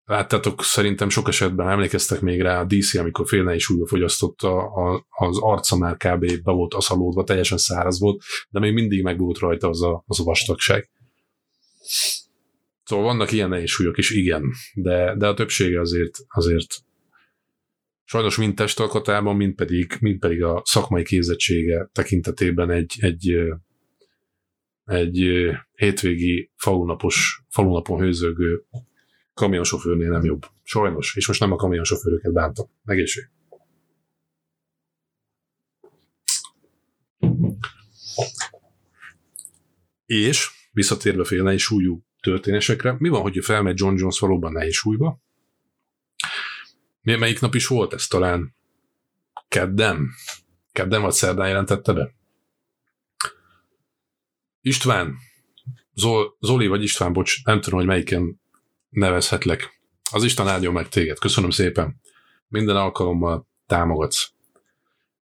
[0.05, 4.71] Láttátok, szerintem sok esetben emlékeztek még rá a DC, amikor félne is újra fogyasztotta,
[5.09, 6.43] az arca már kb.
[6.43, 10.19] be volt aszalódva, teljesen száraz volt, de még mindig meg volt rajta az a, az
[10.19, 10.89] a vastagság.
[12.83, 16.82] Szóval vannak ilyen nehézsúlyok is, igen, de, de a többsége azért, azért
[18.03, 23.35] sajnos mind testalkatában, mind pedig, mind pedig a szakmai képzettsége tekintetében egy, egy,
[24.85, 25.29] egy
[25.71, 28.65] hétvégi falunapos, falunapon hőzögő
[29.33, 30.45] kamionsofőrnél nem jobb.
[30.63, 31.15] Sajnos.
[31.15, 32.65] És most nem a kamionsofőröket bántam.
[32.83, 33.29] Megészség.
[40.05, 45.21] És visszatérve fél nehéz súlyú történésekre, mi van, hogy felmegy John Jones valóban nehéz súlyba?
[47.03, 48.55] Melyik nap is volt ez talán?
[49.47, 50.09] Kedden?
[50.71, 52.13] Kedden vagy szerdán jelentette be?
[54.61, 55.17] István,
[55.93, 58.41] Zol, Zoli vagy István, bocs, nem tudom, hogy melyiken
[58.89, 59.81] nevezhetlek.
[60.11, 61.19] Az Isten áldjon meg téged.
[61.19, 62.01] Köszönöm szépen.
[62.47, 64.31] Minden alkalommal támogatsz.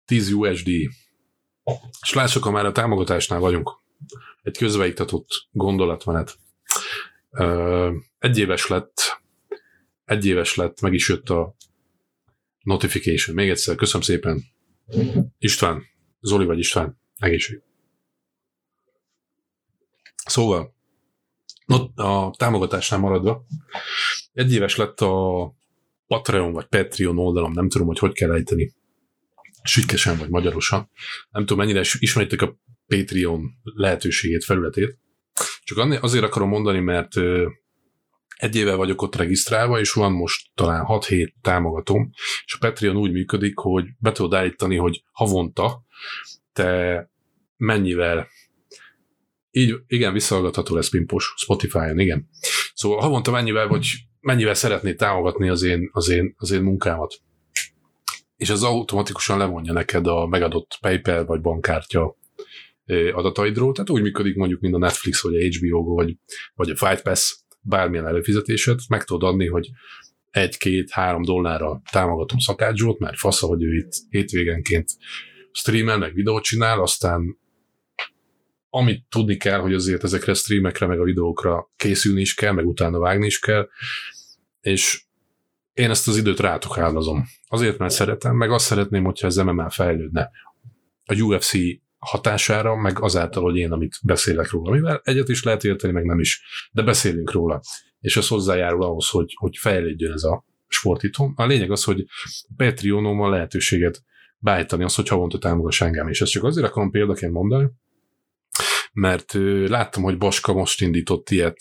[0.05, 0.67] 10 USD.
[2.01, 3.81] És lássuk, ha már a támogatásnál vagyunk.
[4.41, 6.37] Egy közveiktatott gondolatmenet.
[8.19, 9.21] Egy éves lett,
[10.05, 11.55] egy éves lett, meg is jött a
[12.63, 13.35] notification.
[13.35, 14.43] Még egyszer, köszönöm szépen.
[15.37, 15.83] István,
[16.21, 17.61] Zoli vagy István, egészség.
[20.25, 20.75] Szóval,
[21.95, 23.45] a támogatásnál maradva,
[24.33, 25.53] egy éves lett a
[26.07, 28.73] Patreon vagy Patreon oldalam, nem tudom, hogy hogy kell ejteni,
[29.63, 30.89] sütkesen vagy magyarosan.
[31.31, 34.97] Nem tudom, mennyire ismeritek a Patreon lehetőségét, felületét.
[35.63, 37.13] Csak azért akarom mondani, mert
[38.41, 42.11] egy éve vagyok ott regisztrálva, és van most talán 6-7 támogatom,
[42.45, 45.83] és a Patreon úgy működik, hogy be tudod állítani, hogy havonta
[46.53, 47.09] te
[47.57, 48.27] mennyivel
[49.51, 52.29] így, igen, visszahallgatható lesz Pimpos Spotify-on, igen.
[52.73, 53.87] Szóval havonta mennyivel, vagy
[54.19, 57.21] mennyivel szeretnéd támogatni az én, az én, az én munkámat.
[58.35, 62.17] És az automatikusan levonja neked a megadott PayPal vagy bankkártya
[63.13, 66.15] adataidról, tehát úgy működik mondjuk, mint a Netflix, vagy a HBO vagy,
[66.53, 69.69] vagy a Fight Pass, bármilyen előfizetésed, meg tudod adni, hogy
[70.31, 74.89] egy-két-három dollárra támogatom szakácsot, mert fasza, hogy ő itt hétvégenként
[75.51, 77.39] streamel, meg videót csinál, aztán
[78.69, 82.67] amit tudni kell, hogy azért ezekre a streamekre, meg a videókra készülni is kell, meg
[82.67, 83.67] utána vágni is kell,
[84.61, 85.03] és
[85.73, 87.25] én ezt az időt rátok áldozom.
[87.47, 90.29] Azért, mert szeretem, meg azt szeretném, hogyha ez MMA fejlődne.
[91.05, 91.53] A UFC
[92.05, 96.19] hatására, meg azáltal, hogy én, amit beszélek róla, mivel egyet is lehet érteni, meg nem
[96.19, 97.61] is, de beszélünk róla.
[97.99, 101.33] És ez hozzájárul ahhoz, hogy, hogy fejlődjön ez a sport itthon.
[101.35, 102.05] A lényeg az, hogy
[102.57, 104.03] Patreonon van lehetőséget
[104.37, 107.69] beállítani azt, hogy havonta támogass engem, és ezt csak azért akarom példaként mondani,
[108.93, 109.33] mert
[109.67, 111.57] láttam, hogy Baska most indított ilyet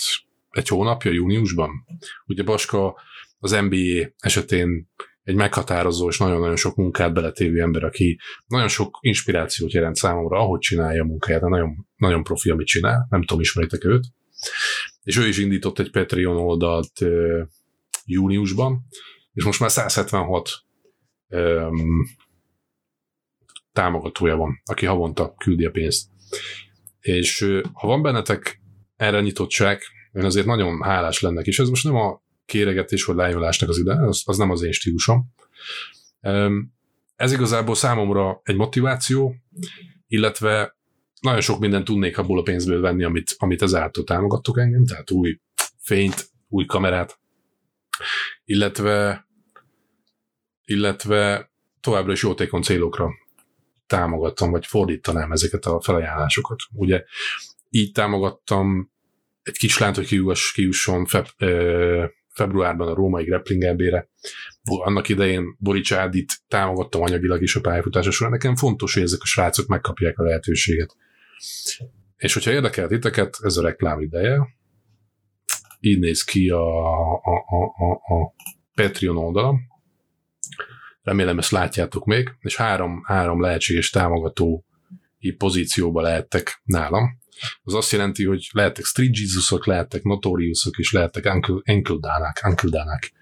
[0.50, 1.70] egy hónapja, júniusban.
[2.26, 3.00] Ugye Baska
[3.38, 4.90] az NBA esetén
[5.22, 10.58] egy meghatározó és nagyon-nagyon sok munkát beletévő ember, aki nagyon sok inspirációt jelent számomra, ahogy
[10.58, 14.06] csinálja a munkáját, nagyon, nagyon profi, amit csinál, nem tudom, ismeritek őt.
[15.02, 17.40] És ő is indított egy Patreon oldalt uh,
[18.04, 18.86] júniusban,
[19.32, 20.50] és most már 176
[21.28, 22.06] um,
[23.72, 26.08] támogatója van, aki havonta küldi a pénzt.
[27.00, 28.60] És ha van bennetek
[28.96, 33.68] erre nyitottság, én azért nagyon hálás lennek, és ez most nem a kéregetés vagy lájolásnak
[33.68, 35.34] az ide, az, az nem az én stílusom.
[37.16, 39.34] Ez igazából számomra egy motiváció,
[40.06, 40.76] illetve
[41.20, 45.40] nagyon sok mindent tudnék abból a pénzből venni, amit, amit ezáltal támogattok engem, tehát új
[45.78, 47.18] fényt, új kamerát,
[48.44, 49.28] illetve
[50.64, 53.10] illetve továbbra is jótékony célokra
[53.86, 56.58] támogattam, vagy fordítanám ezeket a felajánlásokat.
[56.72, 57.04] Ugye
[57.68, 58.90] így támogattam
[59.42, 61.26] egy kislányt, hogy kiugass, kiusson feb,
[62.40, 64.08] februárban a római grappling ebére.
[64.64, 68.32] Annak idején Borics Ádit támogattam anyagilag is a pályafutása során.
[68.32, 70.96] Nekem fontos, hogy ezek a srácok megkapják a lehetőséget.
[72.16, 74.48] És hogyha érdekel titeket, ez a reklám ideje.
[75.80, 76.66] Így néz ki a,
[77.14, 78.34] a, a, a, a
[78.74, 79.60] Patreon oldalam.
[81.02, 84.64] Remélem ezt látjátok még, és három, három lehetséges támogató
[85.36, 87.19] pozícióba lehettek nálam.
[87.62, 91.24] Az azt jelenti, hogy lehettek Street Jesusok, lehettek Notoriusok, és lehettek
[91.64, 91.98] Uncle
[92.70, 93.12] Dánák.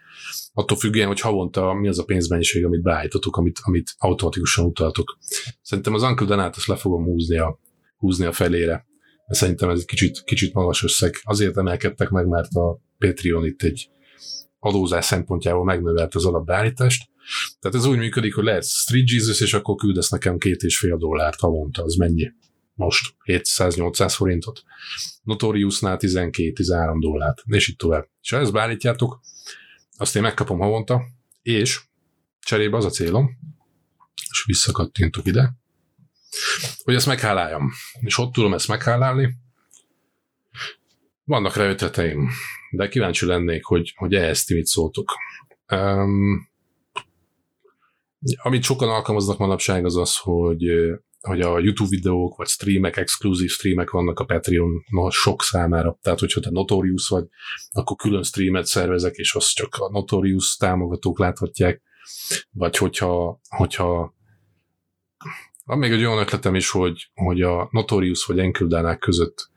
[0.52, 5.18] Attól függően, hogy havonta mi az a pénzmennyiség, amit beállítotok, amit, amit automatikusan utaltok.
[5.62, 7.58] Szerintem az Uncle Danát azt le fogom húzni a,
[7.96, 8.86] húzni a felére.
[9.26, 11.14] Mert szerintem ez egy kicsit, kicsit magas összeg.
[11.22, 13.90] Azért emelkedtek meg, mert a Patreon itt egy
[14.58, 17.10] adózás szempontjából megnövelt az alapbeállítást.
[17.60, 20.96] Tehát ez úgy működik, hogy lehet Street Jesus, és akkor küldesz nekem két és fél
[20.96, 21.82] dollárt havonta.
[21.82, 22.32] Az mennyi?
[22.78, 24.62] Most 700-800 forintot.
[25.22, 28.08] Notoriusnál 12-13 dollárt, és így tovább.
[28.20, 29.20] És ha ezt beállítjátok,
[29.96, 31.02] azt én megkapom havonta,
[31.42, 31.80] és
[32.40, 33.38] cserébe az a célom,
[34.30, 35.54] és visszakattintok ide,
[36.84, 37.70] hogy ezt megháláljam.
[38.00, 39.34] És ott tudom ezt meghálálni.
[41.24, 42.30] Vannak rá ötleteim,
[42.70, 45.12] de kíváncsi lennék, hogy, hogy ehhez ti mit szóltok.
[45.72, 46.48] Um,
[48.36, 50.64] amit sokan alkalmaznak manapság az az, hogy
[51.20, 55.98] hogy a YouTube videók, vagy streamek, exkluzív streamek vannak a Patreon no, sok számára.
[56.02, 57.24] Tehát, hogyha te Notorious vagy,
[57.70, 61.82] akkor külön streamet szervezek, és azt csak a Notorious támogatók láthatják.
[62.50, 64.14] Vagy hogyha, hogyha
[65.64, 69.50] van még egy olyan ötletem is, hogy, hogy a Notorious vagy Enküldánák között,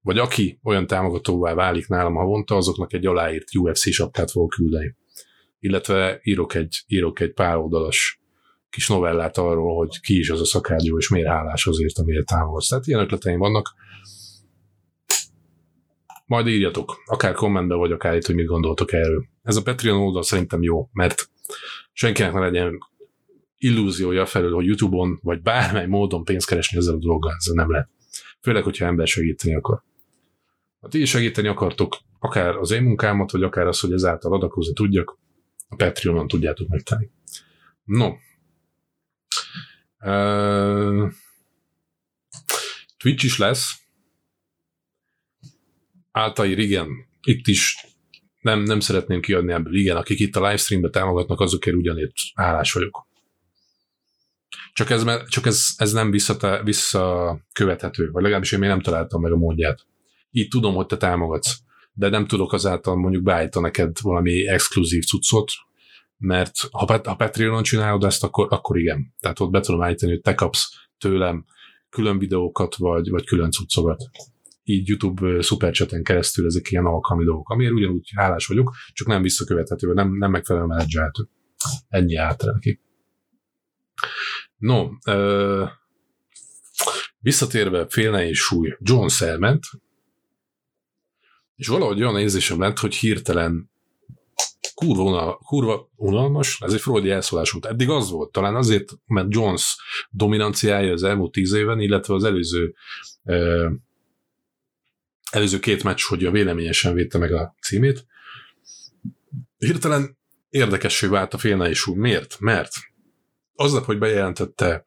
[0.00, 4.94] vagy aki olyan támogatóvá válik nálam havonta, azoknak egy aláírt UFC sapkát fogok küldeni.
[5.58, 8.20] Illetve írok egy, írok egy pár oldalas
[8.76, 12.68] kis novellát arról, hogy ki is az a szakágyú, és miért hálás azért, amiért támogatsz.
[12.68, 13.74] Tehát ilyen ötleteim vannak.
[16.26, 19.24] Majd írjatok, akár kommentbe, vagy akár itt, hogy mit gondoltok erről.
[19.42, 21.30] Ez a Patreon oldal szerintem jó, mert
[21.92, 22.78] senkinek ne legyen
[23.58, 27.88] illúziója felől, hogy YouTube-on, vagy bármely módon pénzt keresni ezzel a dologgal, ez nem lehet.
[28.40, 29.82] Főleg, hogyha ember segíteni akar.
[30.80, 34.72] Ha ti is segíteni akartok, akár az én munkámat, vagy akár az, hogy ezáltal adakozni
[34.72, 35.18] tudjak,
[35.68, 37.10] a Patreonon tudjátok megtenni.
[37.84, 38.10] No,
[42.96, 43.74] Twitch is lesz.
[46.12, 46.88] Áltair igen,
[47.22, 47.86] itt is
[48.40, 49.74] nem, nem szeretném kiadni ebből.
[49.74, 53.06] Igen, akik itt a livestreambe támogatnak, azokért ugyanitt állás vagyok.
[54.72, 59.32] Csak ez, csak ez, ez nem visszata, visszakövethető, vagy legalábbis én még nem találtam meg
[59.32, 59.86] a módját.
[60.30, 61.58] Így tudom, hogy te támogatsz,
[61.92, 65.52] de nem tudok azáltal mondjuk beállítani neked valami exkluzív cuccot,
[66.18, 69.14] mert ha, ha Patreonon csinálod ezt, akkor, akkor igen.
[69.20, 71.44] Tehát ott be tudom állítani, hogy te kapsz tőlem
[71.88, 74.02] külön videókat, vagy, vagy külön cuccokat.
[74.62, 79.92] Így YouTube superchaten keresztül ezek ilyen alkalmi dolgok, amiért ugyanúgy hálás vagyok, csak nem visszakövethető,
[79.92, 81.28] nem, nem megfelelően menedzselhető.
[81.88, 82.80] Ennyi által neki.
[84.56, 85.64] No, ö,
[87.18, 89.64] visszatérve félne és súly, John elment,
[91.56, 93.70] és valahogy olyan érzésem lett, hogy hirtelen
[94.76, 97.66] kurva, unal, kurva unalmas, ez egy freudi elszólás volt.
[97.66, 99.76] Eddig az volt, talán azért, mert Jones
[100.10, 102.74] dominanciája az elmúlt tíz éven, illetve az előző
[103.22, 103.70] uh,
[105.30, 108.06] előző két meccs, hogy a véleményesen védte meg a címét.
[109.58, 111.96] Hirtelen érdekessé vált a félne is úgy.
[111.96, 112.36] Miért?
[112.40, 112.72] Mert
[113.54, 114.86] aznap, hogy bejelentette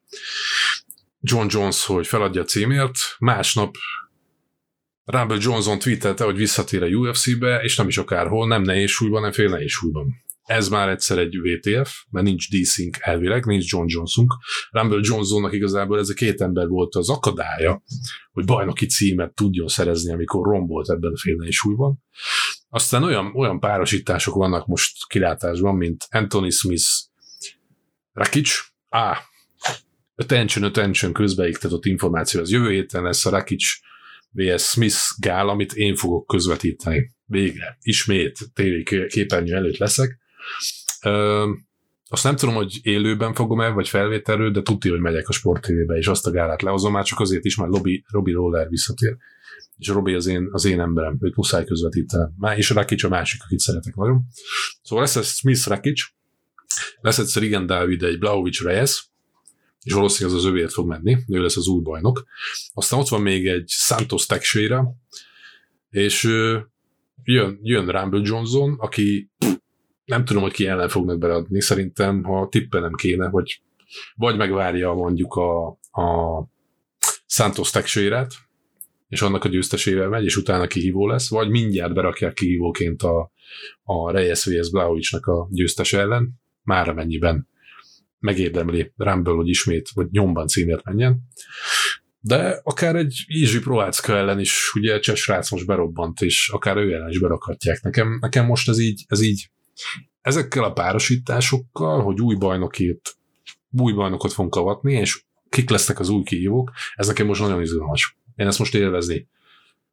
[1.20, 3.74] John Jones, hogy feladja a címért, másnap
[5.10, 9.32] Rumble Johnson tweetelte, hogy visszatér a UFC-be, és nem is akárhol, nem nehéz súlyban, nem
[9.32, 10.06] fél nehéz súlyban.
[10.42, 14.34] Ez már egyszer egy VTF, mert nincs D-Sync elvileg, nincs John Johnsonunk.
[14.70, 17.82] Rumble Johnsonnak igazából ez a két ember volt az akadálya,
[18.32, 22.02] hogy bajnoki címet tudjon szerezni, amikor rombolt ebben a fél nehéz súlyban.
[22.68, 26.88] Aztán olyan, olyan párosítások vannak most kilátásban, mint Anthony Smith,
[28.12, 28.50] Rakic,
[28.88, 29.18] á,
[30.14, 33.64] attention, attention közbeiktatott információ, az jövő héten lesz a Rakic
[34.32, 34.62] vs.
[34.62, 37.10] Smith gál, amit én fogok közvetíteni.
[37.24, 37.78] Végre.
[37.80, 40.18] Ismét tévé képernyő előtt leszek.
[42.08, 45.62] azt nem tudom, hogy élőben fogom el, vagy felvételről, de tudja, hogy megyek a Sport
[45.62, 49.16] TV-be, és azt a gálát lehozom, már csak azért is, mert Robi, Robi Roller visszatér.
[49.78, 52.32] És Robi az én, az én emberem, őt muszáj közvetítenem.
[52.38, 54.22] Már és Rakic a másik, akit szeretek nagyon.
[54.82, 56.02] Szóval lesz ez Smith Rakic,
[57.00, 59.09] lesz egyszer igen Dávid egy Blaovic Reyes,
[59.82, 62.24] és valószínűleg az az övért fog menni, ő lesz az új bajnok.
[62.72, 64.94] Aztán ott van még egy Santos Teixeira,
[65.90, 66.22] és
[67.24, 69.30] jön, jön Rumble Johnson, aki
[70.04, 73.62] nem tudom, hogy ki ellen fognak beadni, szerintem, ha tippelem kéne, hogy
[74.14, 75.66] vagy megvárja mondjuk a,
[76.02, 76.44] a
[77.26, 78.34] Santos Teixeirát,
[79.08, 83.32] és annak a győztesével megy, és utána kihívó lesz, vagy mindjárt berakják kihívóként a,
[83.82, 84.70] a Reyes vs.
[84.70, 87.48] Blaovicsnak a győztes ellen, már amennyiben
[88.20, 91.20] megérdemli Rumble, hogy ismét, vagy nyomban címért menjen.
[92.20, 97.08] De akár egy Izsi Proácka ellen is, ugye Csesrác most berobbant, és akár ő ellen
[97.08, 97.82] is berakhatják.
[97.82, 99.50] Nekem, nekem most ez így, ez így
[100.20, 103.16] ezekkel a párosításokkal, hogy új bajnokért,
[103.70, 108.18] új bajnokot fogunk kavatni, és kik lesznek az új kihívók, ez nekem most nagyon izgalmas.
[108.36, 109.28] Én ezt most élvezni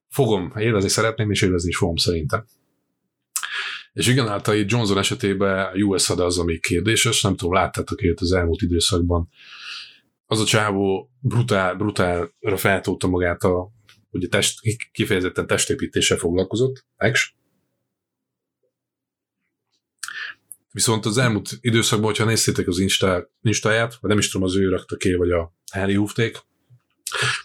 [0.10, 2.46] fogom, élvezni szeretném, és élvezni is fogom szerintem.
[3.98, 8.02] És igen, hát itt Johnson esetében a US ad az, ami kérdéses, nem tudom, láttátok
[8.02, 9.30] ilyet az elmúlt időszakban.
[10.26, 13.72] Az a csávó brutál, brutálra feltóta magát a
[14.10, 14.60] ugye test,
[14.92, 17.32] kifejezetten testépítéssel foglalkozott, X.
[20.72, 24.70] Viszont az elmúlt időszakban, hogyha néztétek az Insta, Instáját, vagy nem is tudom, az ő
[24.70, 26.38] rakta ki, vagy a Harry húfték,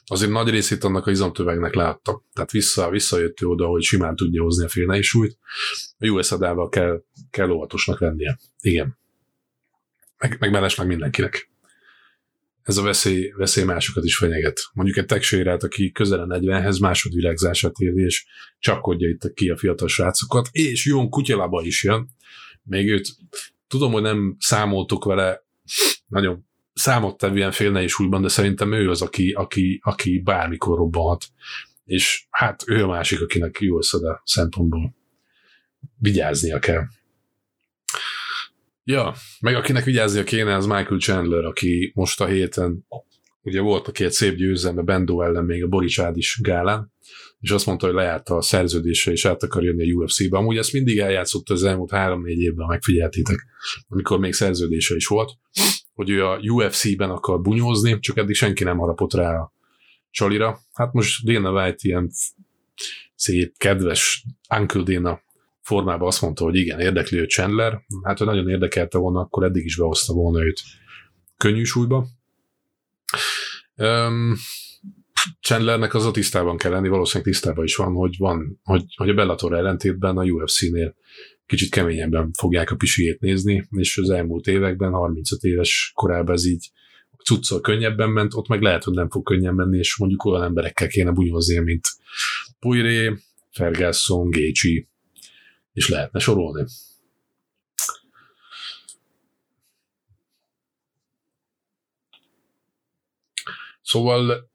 [0.04, 2.24] azért nagy részét annak a izomtövegnek láttam.
[2.32, 5.38] Tehát vissza, visszajött ő oda, hogy simán tudja hozni a félnei súlyt.
[5.98, 8.38] A US adával kell, kell óvatosnak lennie.
[8.60, 8.98] Igen.
[10.18, 11.50] Meg, meg mellesleg mindenkinek.
[12.62, 14.60] Ez a veszély, veszély másokat is fenyeget.
[14.72, 18.26] Mondjuk egy teksérát, aki közel a 40-hez másodvilágzását éri, és
[18.58, 22.08] csapkodja itt ki a fiatal srácokat, és Jón Kutyalaba is jön.
[22.62, 23.08] Még őt
[23.68, 25.44] tudom, hogy nem számoltuk vele
[26.06, 31.24] nagyon számottevően félne is újban, de szerintem ő az, aki, aki, aki bármikor robbanhat.
[31.84, 34.94] És hát ő a másik, akinek jó a szempontból
[35.98, 36.82] vigyáznia kell.
[38.84, 42.86] Ja, meg akinek vigyáznia kéne, az Michael Chandler, aki most a héten
[43.42, 46.92] ugye volt a két szép győzelme Bendo ellen még a Boricsád is gálán,
[47.40, 50.38] és azt mondta, hogy lejárt a szerződése, és át akar jönni a UFC-be.
[50.38, 53.46] Amúgy ezt mindig eljátszott az elmúlt három-négy évben, megfigyeltétek,
[53.88, 55.30] amikor még szerződése is volt
[55.94, 59.52] hogy ő a UFC-ben akar bunyózni, csak eddig senki nem harapott rá a
[60.10, 60.58] csalira.
[60.72, 62.10] Hát most Dana White ilyen
[63.14, 64.24] szép, kedves
[64.58, 65.20] Uncle Dana
[65.60, 67.82] formában azt mondta, hogy igen, érdekli ő Chandler.
[68.02, 70.60] Hát, ha nagyon érdekelte volna, akkor eddig is behozta volna őt
[71.36, 72.06] könnyű súlyba.
[73.76, 74.36] Um,
[75.40, 79.14] Chandlernek az a tisztában kell lenni, valószínűleg tisztában is van, hogy, van, hogy, hogy a
[79.14, 80.94] Bellator ellentétben a UFC-nél
[81.46, 86.70] kicsit keményebben fogják a pisijét nézni, és az elmúlt években, 35 éves korában ez így
[87.24, 90.88] cuccol könnyebben ment, ott meg lehet, hogy nem fog könnyen menni, és mondjuk olyan emberekkel
[90.88, 91.86] kéne bunyózni, mint
[92.58, 93.16] Puiré,
[93.50, 94.88] Ferguson, Gécsi,
[95.72, 96.64] és lehetne sorolni.
[103.82, 104.50] Szóval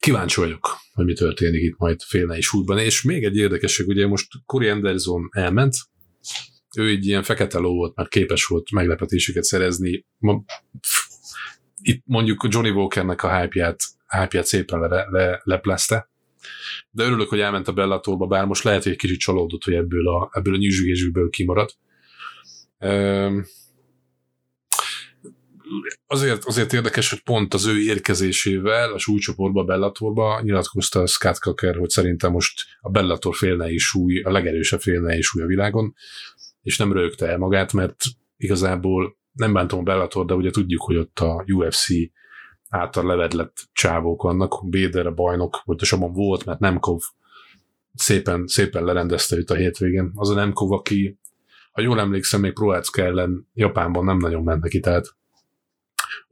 [0.00, 2.78] kíváncsi vagyok, hogy mi történik itt majd félnei súlyban.
[2.78, 5.74] És még egy érdekesség, ugye most Corey Anderson elment,
[6.76, 10.06] ő egy ilyen fekete ló volt, mert képes volt meglepetéseket szerezni.
[11.82, 16.10] Itt mondjuk Johnny Walkernek a hype-ját, hype szépen le, le, leplezte,
[16.90, 20.08] de örülök, hogy elment a Bellatorba, bár most lehet, hogy egy kicsit csalódott, hogy ebből
[20.08, 21.70] a, ebből a nyűzsügésből kimarad.
[26.06, 31.88] Azért, azért érdekes, hogy pont az ő érkezésével a súlycsoportba, Bellatorba nyilatkozta Scott Cocker, hogy
[31.88, 35.94] szerintem most a Bellator félnei súly, a legerősebb félnei súly a világon,
[36.62, 37.96] és nem rögte el magát, mert
[38.36, 41.86] igazából nem bántom a Bellator, de ugye tudjuk, hogy ott a UFC
[42.68, 47.00] által levedlett csávók vannak, Béder a bajnok, pontosabban volt, mert Nemkov
[47.94, 50.10] szépen, szépen lerendezte őt a hétvégén.
[50.14, 51.18] Az a Nemkov, aki,
[51.72, 55.14] ha jól emlékszem, még Proácka ellen Japánban nem nagyon ment neki, tehát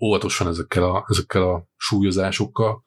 [0.01, 2.85] óvatosan ezekkel a, ezekkel a súlyozásokkal.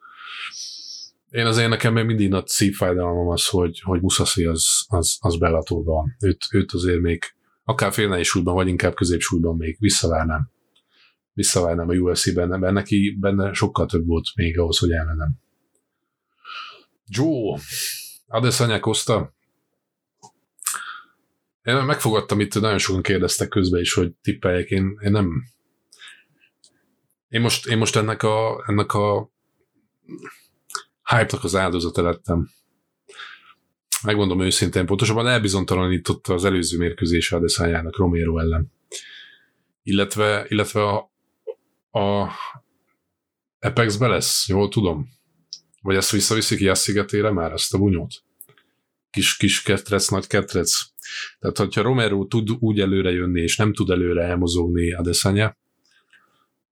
[1.29, 6.15] Én azért nekem még mindig nagy szívfájdalmam az, hogy, hogy Musashi az, az, az Bellatorban.
[6.19, 7.23] Őt, őt azért még
[7.63, 10.49] akár félnei súlyban, vagy inkább középsúlyban még visszavárnám.
[11.33, 15.31] Visszavárnám a UFC-ben, mert neki benne sokkal több volt még ahhoz, hogy elmenem.
[17.07, 17.59] Joe,
[18.27, 19.33] Adesanya Costa.
[21.63, 24.69] Én megfogadtam itt, nagyon sokan kérdeztek közben is, hogy tippeljek.
[24.69, 25.43] Én, én nem,
[27.31, 29.31] én most, én most ennek a, ennek a
[31.03, 32.49] hype-nak az áldozata lettem.
[34.03, 38.71] Megmondom őszintén, pontosabban elbizonytalanította az előző mérkőzése Adesanyának Romero ellen.
[39.83, 41.11] illetve, illetve a,
[41.99, 42.29] a
[43.59, 45.09] Apex-be lesz, jól tudom?
[45.81, 48.13] Vagy ezt visszaviszik Jász szigetére már, ezt a bunyót?
[49.09, 50.71] Kis, kis ketrec, nagy ketrec.
[51.39, 55.59] Tehát, hogyha Romero tud úgy előre jönni, és nem tud előre elmozogni Adesanya,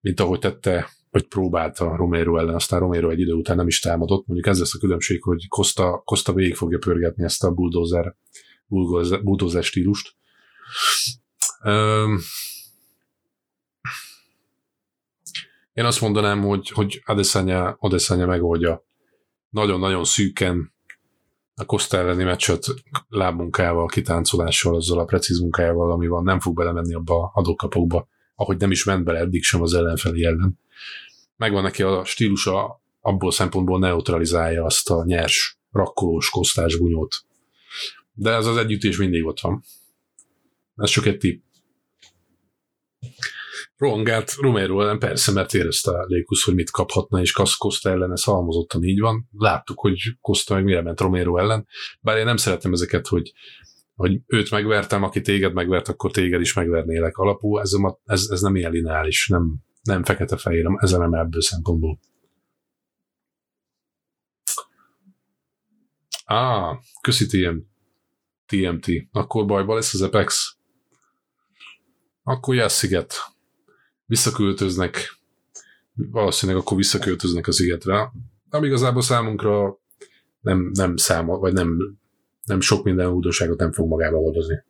[0.02, 4.28] mint ahogy tette, vagy próbálta Romero ellen, aztán Romero egy idő után nem is támadott.
[4.28, 8.16] Mondjuk ez lesz a különbség, hogy Costa, Costa végig fogja pörgetni ezt a bulldozer,
[8.66, 10.16] bulldozer, bulldozer stílust.
[11.64, 12.20] Um,
[15.74, 18.86] én azt mondanám, hogy, hogy Adesanya, Adesanya megoldja
[19.50, 20.74] nagyon-nagyon szűken
[21.56, 22.66] a Costa elleni meccset
[23.08, 28.08] lábmunkával, kitáncolással, azzal a precíz munkájával, ami van, nem fog belemenni abba a adókapokba,
[28.40, 30.60] ahogy nem is ment bele eddig sem az ellenfelé ellen.
[31.36, 37.16] Megvan neki a stílusa, abból szempontból neutralizálja azt a nyers, rakkolós, kosztás bunyót.
[38.14, 39.64] De ez az együttés mindig ott van.
[40.76, 41.44] Ez csak egy tipp.
[43.78, 48.24] Rohangált Romero ellen persze, mert érezte a Lékusz, hogy mit kaphatna, és Costa ellen ez
[48.24, 49.30] halmozottan így van.
[49.38, 51.68] Láttuk, hogy Costa meg mire ment Romero ellen,
[52.02, 53.34] bár én nem szeretem ezeket, hogy,
[54.00, 57.58] hogy őt megvertem, aki téged megvert, akkor téged is megvernélek alapú.
[57.58, 62.00] Ez, a, ez, ez nem ilyen lineális, nem, nem fekete-fehér, ez nem ebből szempontból.
[66.26, 67.58] Á, ah, köszi TM,
[68.46, 68.88] TMT.
[69.12, 70.58] Akkor bajba lesz az Apex.
[72.24, 73.14] Akkor Jassziget
[74.06, 75.20] visszaköltöznek,
[75.94, 78.12] valószínűleg akkor visszaköltöznek az szigetre,
[78.50, 79.80] ami igazából számunkra
[80.42, 82.00] nem, nem számol, vagy nem,
[82.50, 84.64] nem sok minden újdonságot nem fog magába hordozni.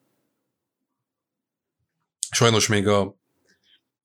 [2.32, 3.16] Sajnos még a,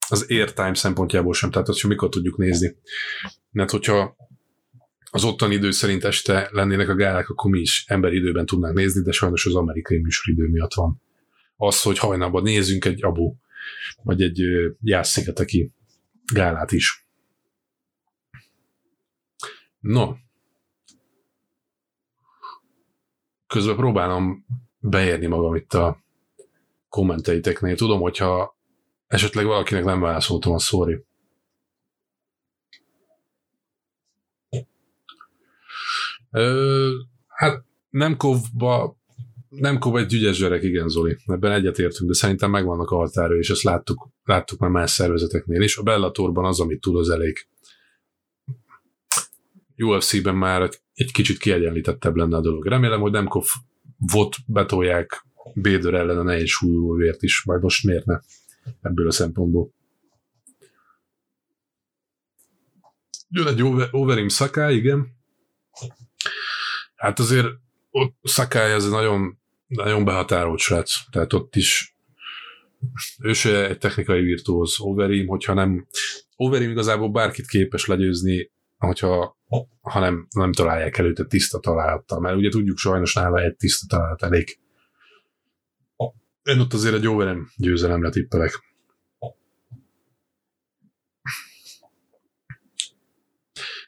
[0.09, 2.77] az airtime szempontjából sem, tehát azt, hogy mikor tudjuk nézni.
[3.51, 4.17] Mert hogyha
[5.11, 9.13] az ottani idő szerint este lennének a gálák, akkor mi is emberidőben tudnánk nézni, de
[9.13, 11.03] sajnos az amerikai műsoridő miatt van.
[11.57, 13.35] Az, hogy hajnalban nézzünk egy abu
[14.03, 14.43] vagy egy
[14.81, 15.71] jászszigeteki
[16.33, 17.07] gálát is.
[19.81, 20.15] No.
[23.55, 24.47] Közben próbálom
[24.79, 25.99] beérni magam itt a
[26.89, 27.77] kommenteiteknél.
[27.77, 28.57] Tudom, hogyha
[29.07, 31.05] esetleg valakinek nem válaszoltam, a sorry.
[36.31, 36.91] Ö,
[37.29, 38.97] hát nem kovba
[39.49, 41.17] nem kóba egy ügyes gyerek, igen, Zoli.
[41.27, 45.77] Ebben egyetértünk, de szerintem megvannak a határa, és ezt láttuk, láttuk már más szervezeteknél is.
[45.77, 47.49] A Bellatorban az, amit tud, az elég.
[49.77, 52.67] UFC-ben már egy, egy kicsit kiegyenlítettebb lenne a dolog.
[52.67, 53.29] Remélem, hogy nem
[53.99, 58.19] vot betolják Bédör ellen a nehéz súlyúvért is, majd most miért ne
[58.81, 59.71] ebből a szempontból.
[63.29, 65.17] Jön egy Overeem Sakai, igen.
[66.95, 67.49] Hát azért
[67.91, 71.97] ott Sakai ez nagyon nagyon behatárolt srác, tehát ott is
[73.19, 75.87] ő se egy technikai virtuóz, Overeem, hogyha nem
[76.37, 78.53] Overeem igazából bárkit képes legyőzni,
[78.85, 79.37] hogyha
[79.81, 84.23] ha nem, nem találják előtte tiszta találattal, mert ugye tudjuk sajnos nála egy tiszta találat
[84.23, 84.59] elég.
[86.43, 88.63] Én ott azért egy Overeem győzelemre tippelek.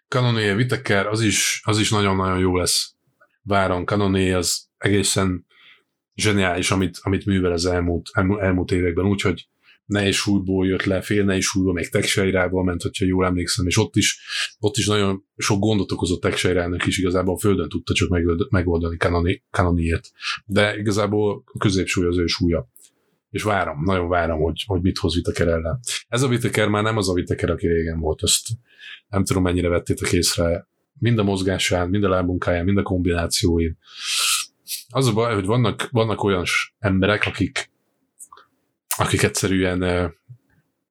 [0.08, 2.94] Kanoné Viteker, az is, az is nagyon-nagyon jó lesz.
[3.42, 5.46] Várom, Kanoné az egészen
[6.14, 9.48] zseniális, amit, amit művel az elmúlt, elmúlt években, úgyhogy
[9.86, 13.96] nehéz súlyból jött le, fél nehéz súlyból, még Teksejrával ment, hogyha jól emlékszem, és ott
[13.96, 14.20] is,
[14.58, 18.08] ott is nagyon sok gondot okozott Teksejrának is, igazából a földön tudta csak
[18.50, 20.10] megoldani Kanoni, Kanoniért.
[20.44, 22.68] De igazából a középsúly az ő súlya.
[23.30, 25.80] És várom, nagyon várom, hogy, hogy mit hoz Vitaker ellen.
[26.08, 28.46] Ez a Vitaker már nem az a Vitaker, aki régen volt, ezt
[29.08, 30.68] nem tudom mennyire vettétek észre,
[30.98, 33.78] mind a mozgásán, mind a lábunkáján, mind a kombinációin
[34.88, 36.44] az a baj, hogy vannak, vannak olyan
[36.78, 37.70] emberek, akik,
[38.96, 40.12] akik egyszerűen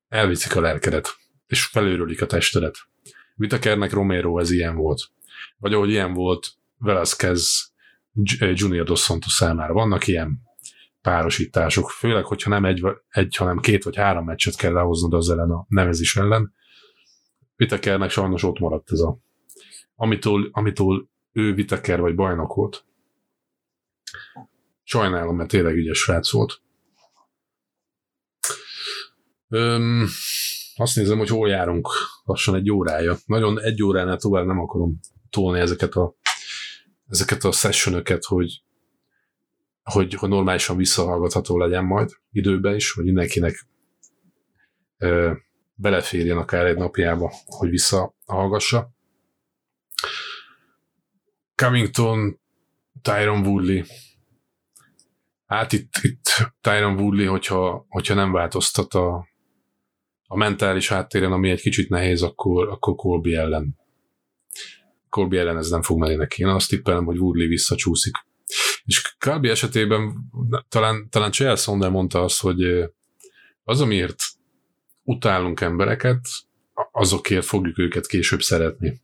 [0.08, 1.08] elviszik a lelkedet,
[1.47, 2.78] és felőrölik a testedet.
[3.36, 5.01] Vitakernek Romero ez ilyen volt.
[5.58, 6.47] Vagy ahogy ilyen volt
[6.78, 7.74] Velázquez
[8.53, 9.74] Junior Dos Santos számára.
[9.74, 10.41] Vannak ilyen
[11.01, 15.51] párosítások, főleg, hogyha nem egy, egy, hanem két vagy három meccset kell lehoznod az ellen
[15.51, 16.53] a nevezés ellen.
[17.56, 19.18] Vitakernek sajnos ott maradt ez a
[19.95, 22.86] amitől, amitől ő Vitaker vagy bajnok volt.
[24.84, 26.62] Sajnálom, mert tényleg ügyes srác volt.
[29.48, 30.08] Öm,
[30.76, 31.88] azt nézem, hogy hol járunk
[32.24, 33.18] lassan egy órája.
[33.26, 36.16] Nagyon egy óránál tovább nem akarom tolni ezeket a,
[37.08, 38.64] ezeket a sessionöket, hogy,
[39.84, 43.68] hogy, hogy normálisan visszahallgatható legyen majd időben is, hogy mindenkinek
[44.98, 45.34] ö,
[45.74, 48.93] beleférjen akár egy napjába, hogy visszahallgassa.
[51.56, 52.39] Cummington,
[53.02, 53.84] Tyron Woodley,
[55.46, 59.28] Hát itt, itt Tyron Woodley, hogyha, hogyha nem változtat a,
[60.36, 63.77] a mentális háttéren, ami egy kicsit nehéz, akkor, akkor Colby ellen.
[65.09, 66.41] Colby ellen ez nem fog menni neki.
[66.41, 68.13] Én azt tippelem, hogy Woodley visszacsúszik.
[68.86, 70.29] És Colby esetében
[70.69, 72.63] talán, talán Chelsea mondta azt, hogy
[73.63, 74.23] az, amiért
[75.03, 76.27] utálunk embereket,
[76.91, 79.01] azokért fogjuk őket később szeretni.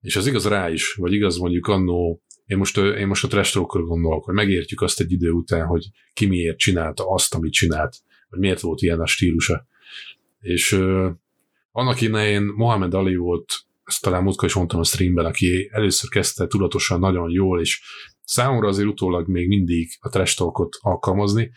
[0.00, 3.58] És az igaz rá is, vagy igaz mondjuk annó, én most, én most a trash
[3.60, 7.96] gondolok, hogy megértjük azt egy idő után, hogy ki miért csinálta azt, amit csinált,
[8.28, 9.66] vagy miért volt ilyen a stílusa.
[10.42, 11.10] És uh,
[11.70, 13.52] annak idején Mohamed Ali volt,
[13.84, 17.82] ezt talán múltkor is mondtam a streamben, aki először kezdte tudatosan nagyon jól, és
[18.24, 20.42] számomra azért utólag még mindig a trash
[20.80, 21.50] alkalmazni,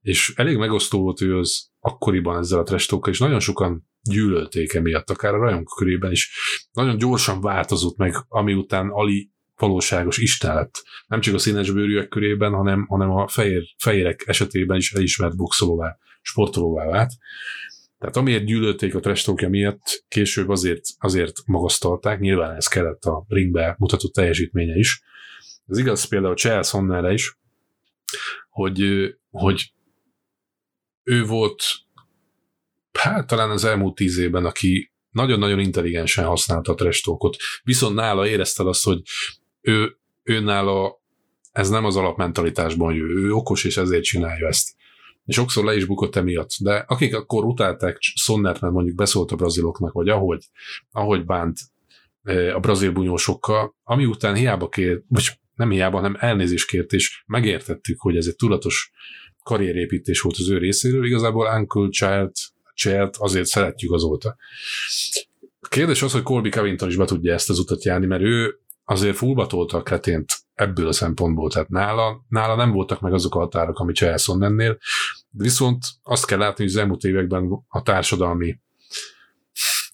[0.00, 5.10] és elég megosztó volt ő az akkoriban ezzel a trash és nagyon sokan gyűlölték emiatt,
[5.10, 6.30] akár a rajongók körében is.
[6.72, 10.82] Nagyon gyorsan változott meg, ami után Ali valóságos Isten lett.
[11.06, 15.96] Nem csak a színes bőrűek körében, hanem, hanem a fehér, fehérek esetében is elismert boxolóvá,
[16.22, 17.10] sportolóvá vált.
[18.02, 23.74] Tehát amiért gyűlölték a trash miatt, később azért, azért magasztalták, nyilván ez kellett a ringbe
[23.78, 25.02] mutatott teljesítménye is.
[25.68, 27.38] Ez igaz például Charles Honnell is,
[28.50, 29.72] hogy, hogy
[31.02, 31.62] ő volt
[32.92, 37.08] hát talán az elmúlt tíz évben, aki nagyon-nagyon intelligensen használta a trash
[37.62, 39.02] viszont nála érezted azt, hogy
[39.60, 41.00] ő, ő nála
[41.52, 44.80] ez nem az alapmentalitásban jön, ő okos, és ezért csinálja ezt.
[45.24, 46.50] És sokszor le is bukott emiatt.
[46.60, 50.44] De akik akkor utálták Sonnert, mert mondjuk beszólt a braziloknak, vagy ahogy,
[50.90, 51.58] ahogy bánt
[52.54, 58.00] a brazil bunyósokkal, ami után hiába kért, vagy nem hiába, hanem elnézést kért, és megértettük,
[58.00, 58.90] hogy ez egy tudatos
[59.42, 62.30] karrierépítés volt az ő részéről, igazából Uncle Child,
[62.74, 64.36] Child azért szeretjük azóta.
[65.60, 68.60] A kérdés az, hogy Colby Covington is be tudja ezt az utat járni, mert ő
[68.84, 73.34] azért fullba tolta a kretént ebből a szempontból, tehát nála, nála nem voltak meg azok
[73.34, 74.78] a határok, amit Cselson ennél,
[75.30, 78.58] viszont azt kell látni, hogy az elmúlt években a társadalmi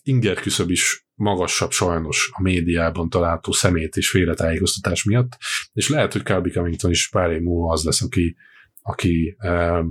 [0.02, 5.38] inger küszöb is magasabb sajnos a médiában található szemét és félretájékoztatás miatt,
[5.72, 8.36] és lehet, hogy Calby Cummington is pár év múlva az lesz, aki,
[8.82, 9.84] aki eh,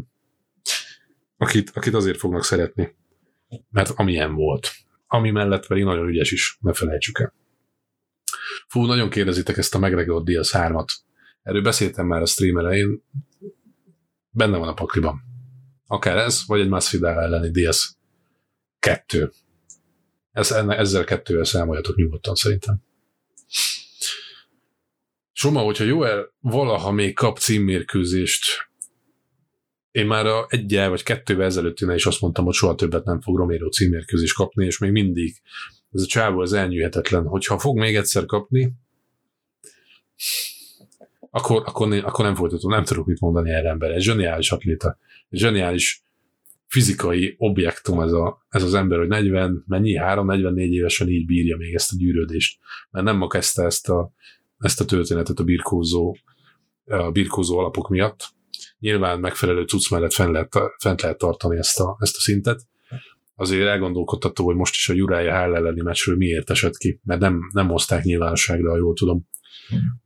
[1.38, 2.96] akit, akit azért fognak szeretni,
[3.70, 4.72] mert amilyen volt.
[5.08, 7.34] Ami mellett pedig nagyon ügyes is, ne felejtsük el.
[8.68, 10.88] Fú, nagyon kérdezitek ezt a McGregor Diaz 3-at.
[11.44, 13.04] Erről beszéltem már a stream elején.
[14.30, 15.22] Benne van a pakliban.
[15.88, 17.98] Akár ez, vagy egy Masvidal elleni Diaz
[18.80, 19.32] 2.
[20.32, 22.86] Ez, ezzel kettővel számoljatok nyugodtan szerintem.
[25.32, 28.70] Soma, hogyha Joel valaha még kap címmérkőzést,
[29.92, 33.38] én már a egyel vagy kettővel ezelőttinél is azt mondtam, hogy soha többet nem fog
[33.38, 35.42] Romero címmérkőzést kapni, és még mindig
[35.92, 37.26] ez a csávó az elnyűhetetlen.
[37.26, 38.74] Hogyha fog még egyszer kapni,
[41.30, 43.92] akkor, akkor, akkor nem folytatom, nem tudok mit mondani erre ember.
[43.92, 44.98] Egy zseniális atléta,
[45.30, 46.04] egy zseniális
[46.68, 51.74] fizikai objektum ez, a, ez az ember, hogy 40, mennyi, 3-44 évesen így bírja még
[51.74, 52.60] ezt a gyűrődést.
[52.90, 54.12] Mert nem ma kezdte ezt a,
[54.60, 56.16] ezt a történetet a birkózó,
[56.86, 58.36] a birkózó alapok miatt.
[58.80, 62.62] Nyilván megfelelő cucc mellett fent lehet, fent lehet tartani ezt a, ezt a szintet,
[63.40, 67.40] azért elgondolkodható, hogy most is a Jurája Hall elleni meccsről miért esett ki, mert nem,
[67.54, 69.28] nem hozták nyilvánosságra, ha jól tudom.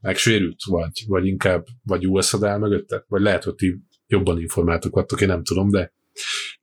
[0.01, 5.21] Megsérült, vagy, vagy inkább, vagy USAD áll mögötte, vagy lehet, hogy ti jobban informáltok vagytok,
[5.21, 5.93] én nem tudom, de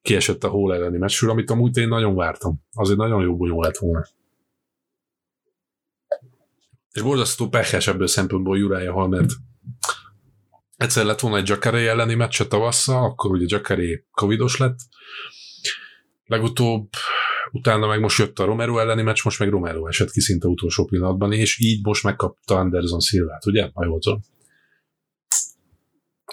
[0.03, 2.61] kiesett a Hall elleni meccsről, amit amúgy én nagyon vártam.
[2.73, 4.07] Azért nagyon jó bunyó lett volna.
[6.93, 9.31] És borzasztó pehes ebből szempontból Jurája Hall, mert
[10.77, 14.79] egyszer lett volna egy Jacare elleni meccse tavasszal, akkor ugye Jacare covidos lett,
[16.29, 16.89] legutóbb
[17.51, 20.85] utána meg most jött a Romero elleni meccs, most meg Romero esett ki szinte utolsó
[20.85, 23.71] pillanatban, és így most megkapta Anderson Silvát, ugye?
[23.73, 24.21] Ha jól tudom.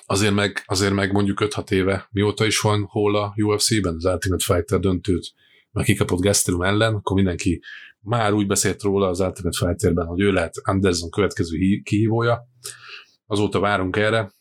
[0.06, 4.44] Azért meg, azért meg mondjuk 5-6 éve, mióta is van hol a UFC-ben, az Ultimate
[4.44, 5.34] Fighter döntőt,
[5.72, 7.62] meg kikapott Gastelum ellen, akkor mindenki
[8.00, 12.50] már úgy beszélt róla az Ultimate Fighterben, hogy ő lehet Anderson következő kihívója.
[13.26, 14.32] Azóta várunk erre.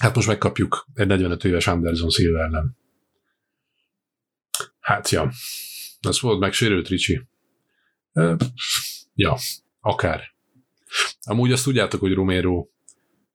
[0.00, 2.76] Hát most megkapjuk egy 45 éves Anderson Silva ellen.
[4.88, 5.30] Hát, ja.
[6.00, 7.20] Ez volt meg sérült Ricsi.
[8.12, 8.36] E,
[9.14, 9.36] ja,
[9.80, 10.20] akár.
[11.20, 12.66] Amúgy azt tudjátok, hogy Romero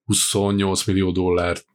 [0.04, 1.66] 28 millió dollárt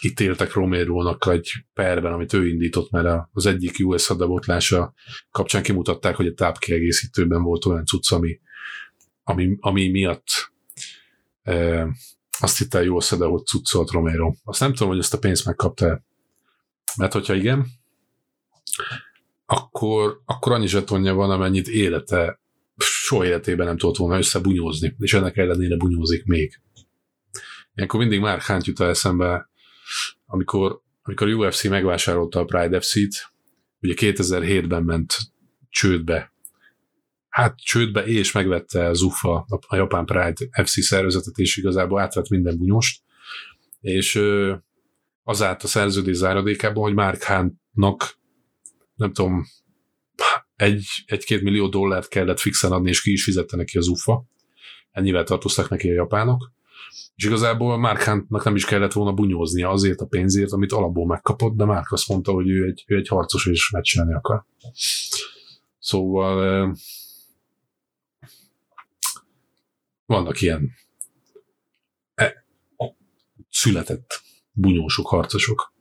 [0.00, 4.94] ítéltek Romero-nak egy perben, amit ő indított, mert az egyik US hadabotlása
[5.30, 8.40] kapcsán kimutatták, hogy a tápkiegészítőben volt olyan cucc, ami,
[9.22, 10.52] ami, ami miatt
[11.42, 11.86] e,
[12.40, 14.34] azt hitte a US hogy cuccolt Romero.
[14.44, 16.02] Azt nem tudom, hogy ezt a pénzt megkapta
[16.96, 17.80] Mert hogyha igen,
[19.46, 22.40] akkor, akkor annyi zsetonja van, amennyit élete,
[22.76, 26.60] soha életében nem tudott volna összebunyózni, és ennek ellenére bunyózik még.
[27.74, 29.50] Ilyenkor mindig már Hunt jut eszembe,
[30.26, 33.32] amikor, amikor a UFC megvásárolta a Pride FC-t,
[33.80, 35.16] ugye 2007-ben ment
[35.68, 36.32] csődbe,
[37.28, 39.02] hát csődbe és megvette az
[39.66, 43.02] a Japan Pride FC szervezetet, és igazából átvett minden bunyost,
[43.80, 44.22] és
[45.22, 48.20] az állt a szerződés záradékában, hogy Mark Huntnak
[48.94, 49.44] nem tudom,
[50.56, 54.24] egy, egy-két millió dollárt kellett fixen adni, és ki is fizette neki az UFA.
[54.90, 56.52] Ennyivel tartoztak neki a japánok.
[57.14, 61.56] És igazából Mark Huntnak nem is kellett volna bunyóznia azért a pénzért, amit alapból megkapott,
[61.56, 64.44] de Mark azt mondta, hogy ő egy, ő egy harcos és meccselni akar.
[65.78, 66.76] Szóval
[70.06, 70.70] vannak ilyen
[72.14, 72.44] e,
[73.50, 74.22] született
[74.52, 75.72] bunyósok, harcosok.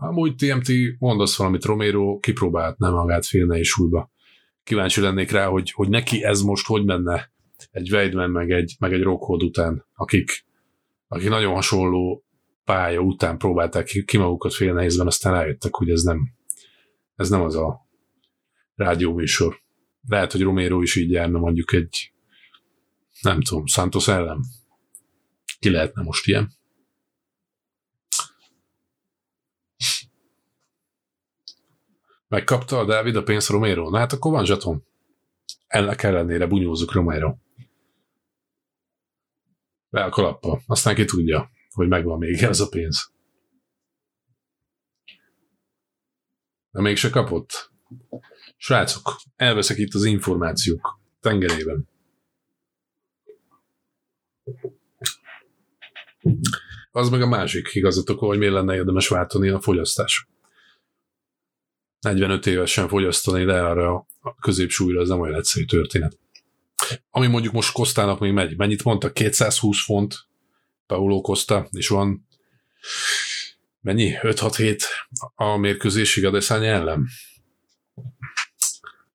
[0.00, 2.18] Amúgy TMT, mondasz valamit, Romero
[2.76, 4.10] nem magát félne és súlyba.
[4.62, 7.32] Kíváncsi lennék rá, hogy, hogy neki ez most hogy menne
[7.70, 10.44] egy Weidman meg egy, meg egy Rockhold után, akik,
[11.08, 12.24] akik nagyon hasonló
[12.64, 16.34] pálya után próbálták ki, ki magukat fél nehézben, aztán rájöttek, hogy ez nem,
[17.16, 17.86] ez nem az a
[18.74, 19.60] rádióműsor.
[20.08, 22.12] Lehet, hogy Romero is így járna mondjuk egy,
[23.20, 24.40] nem tudom, Santos ellen.
[25.58, 26.57] Ki lehetne most ilyen?
[32.28, 33.90] Megkapta a Dávid a pénzt Romero?
[33.90, 34.84] Na hát akkor van zsatom.
[35.66, 37.36] Ennek ellenére bunyózzuk Romero.
[39.88, 40.60] Be a kalappa.
[40.66, 43.12] Aztán ki tudja, hogy megvan még ez a pénz.
[46.70, 47.72] De mégse kapott.
[48.56, 51.88] Srácok, elveszek itt az információk tengerében.
[56.90, 60.28] Az meg a másik igazatok, hogy miért lenne érdemes váltani a fogyasztás.
[62.00, 66.18] 45 évesen fogyasztani le arra a középsúlyra, ez nem olyan egyszerű történet.
[67.10, 68.56] Ami mondjuk most Kosztának még megy.
[68.56, 69.12] Mennyit mondta?
[69.12, 70.14] 220 font
[70.86, 72.26] Paulo Costa, és van
[73.80, 74.12] mennyi?
[74.20, 74.82] 5-6-7
[75.34, 77.06] a mérkőzésig a Deszány ellen.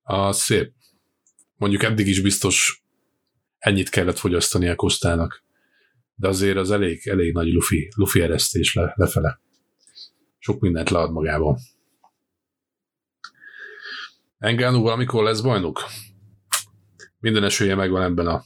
[0.02, 0.72] A szép.
[1.56, 2.82] Mondjuk eddig is biztos
[3.58, 5.44] ennyit kellett fogyasztani a Kosztának.
[6.14, 9.40] De azért az elég, elég nagy lufi, lufi eresztés le, lefele.
[10.38, 11.58] Sok mindent lead magában.
[14.44, 15.80] Engánú valamikor lesz bajnok?
[17.18, 18.44] Minden esélye megvan ebben a,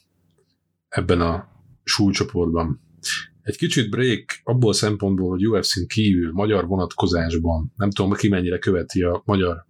[0.88, 1.48] ebben a
[1.84, 2.80] súlycsoportban.
[3.42, 9.02] Egy kicsit break abból szempontból, hogy UFC-n kívül, magyar vonatkozásban, nem tudom, ki mennyire követi
[9.02, 9.66] a magyar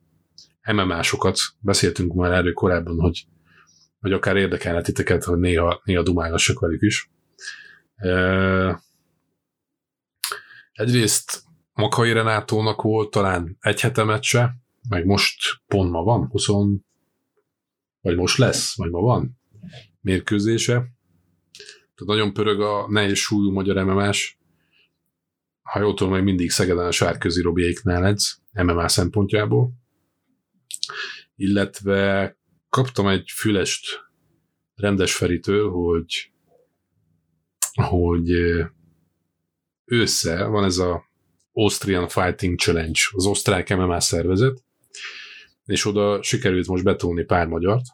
[0.72, 3.26] MMA-sokat, beszéltünk már erről korábban, hogy,
[4.00, 7.10] hogy akár érdekelne titeket, hogy néha, néha dumálgassak velük is.
[10.72, 14.56] Egyrészt Makai Renátónak volt talán egy hete meccse,
[14.88, 15.36] meg most
[15.66, 16.46] pont ma van, 20,
[18.00, 19.38] vagy most lesz, vagy ma van
[20.00, 20.72] mérkőzése.
[21.94, 24.36] Tehát nagyon pörög a nehéz súlyú magyar MMA-s.
[25.62, 29.72] Ha jól tudom, még mindig Szegeden a Sárközi Robiéknál edz, MMA szempontjából.
[31.36, 32.36] Illetve
[32.68, 34.00] kaptam egy fülest
[34.74, 36.32] rendes Feritől, hogy
[37.88, 38.30] hogy
[39.84, 41.08] össze van ez a
[41.52, 44.62] Austrian Fighting Challenge, az osztrák MMA szervezet,
[45.68, 47.84] és oda sikerült most betolni pár magyart,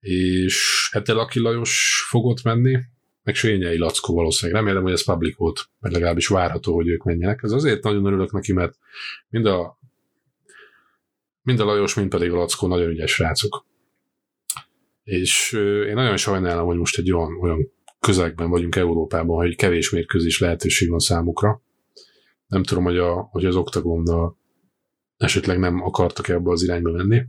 [0.00, 2.78] és Etel Aki Lajos fogott menni,
[3.22, 4.60] meg Sényei Lackó valószínűleg.
[4.60, 7.40] Remélem, hogy ez public volt, mert legalábbis várható, hogy ők menjenek.
[7.42, 8.78] Ez azért nagyon örülök neki, mert
[9.28, 9.78] mind a,
[11.42, 13.66] mind a Lajos, mind pedig a Lackó nagyon ügyes rácok.
[15.04, 15.52] És
[15.86, 20.90] én nagyon sajnálom, hogy most egy olyan, olyan közegben vagyunk Európában, hogy kevés mérkőzés lehetőség
[20.90, 21.62] van számukra.
[22.46, 24.36] Nem tudom, hogy, a, hogy az oktagonnal
[25.16, 27.22] esetleg nem akartak ebbe az irányba menni.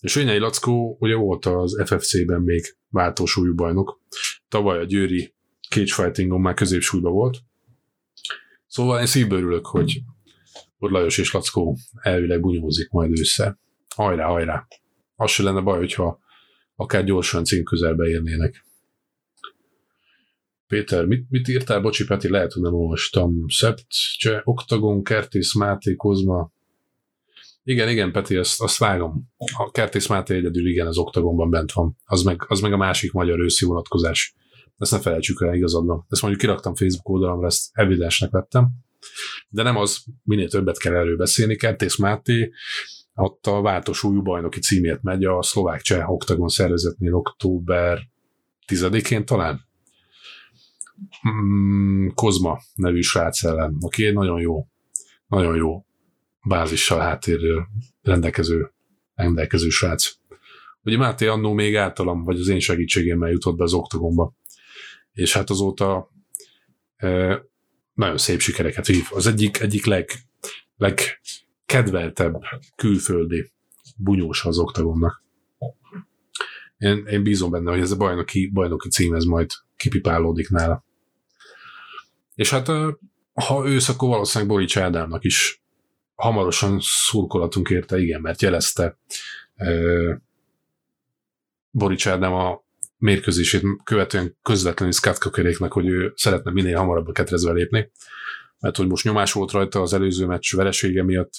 [0.00, 4.00] És Vényei Lackó ugye volt az FFC-ben még váltósúlyú bajnok.
[4.48, 5.34] Tavaly a Győri
[5.70, 7.38] cage fightingon már középsúlyban volt.
[8.66, 10.02] Szóval én szívből örülök, hogy
[10.78, 13.58] hogy Lajos és Lackó elvileg bunyózik majd össze.
[13.94, 14.66] Hajrá, hajrá!
[15.16, 16.18] Az se lenne baj, hogyha
[16.76, 18.66] akár gyorsan cím közelbe érnének.
[20.66, 21.80] Péter, mit, mit írtál?
[21.80, 23.44] Bocsi, Peti, lehet, hogy nem olvastam.
[23.48, 23.86] Szept,
[24.18, 26.52] Cseh, Oktagon, Kertész, Máté, Kozma,
[27.68, 29.30] igen, igen, Peti, azt, azt vágom.
[29.56, 31.96] A Kertész Máté egyedül igen, az oktagonban bent van.
[32.04, 34.34] Az meg, az meg a másik magyar őszi vonatkozás.
[34.78, 36.06] Ezt ne felejtsük el, igazad van.
[36.08, 38.68] Ezt mondjuk kiraktam Facebook oldalamra, ezt evidensnek vettem.
[39.48, 41.56] De nem az, minél többet kell erről beszélni.
[41.56, 42.50] Kertész Máté
[43.14, 47.98] ott a váltós új bajnoki címért megy a szlovák cseh oktagon szervezetnél október
[48.66, 49.60] 10-én talán.
[51.28, 54.66] Mm, Kozma nevű srác ellen, aki egy nagyon jó,
[55.26, 55.86] nagyon jó
[56.42, 57.66] bázissal háttérről
[58.02, 58.72] rendelkező,
[59.14, 60.10] rendelkező srác.
[60.82, 64.34] Ugye Máté annó még általam, vagy az én segítségemmel jutott be az oktagomba.
[65.12, 66.10] És hát azóta
[66.96, 67.42] e,
[67.94, 69.04] nagyon szép sikereket vív.
[69.10, 70.10] Az egyik, egyik leg,
[70.76, 71.00] leg
[71.68, 72.40] legkedveltebb
[72.76, 73.52] külföldi
[73.96, 75.22] bunyós az oktagonnak.
[76.78, 80.84] Én, én bízom benne, hogy ez a bajnoki, bajnoki cím ez majd kipipálódik nála.
[82.34, 82.66] És hát
[83.32, 85.62] ha ősz, akkor valószínűleg Borics Ádámnak is
[86.18, 88.98] hamarosan szurkolatunk érte, igen, mert jelezte
[91.70, 92.64] Borics Ádám a
[92.96, 97.90] mérkőzését követően közvetlenül Scott Kökeréknek, hogy ő szeretne minél hamarabb a ketrezve lépni,
[98.58, 101.32] mert hogy most nyomás volt rajta az előző meccs veresége miatt,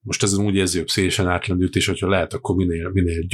[0.00, 3.26] most ez úgy érzi, hogy szélesen átlendült, és hogyha lehet, akkor minél, minél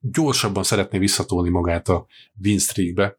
[0.00, 2.06] gyorsabban szeretné visszatolni magát a
[2.42, 3.18] win streakbe,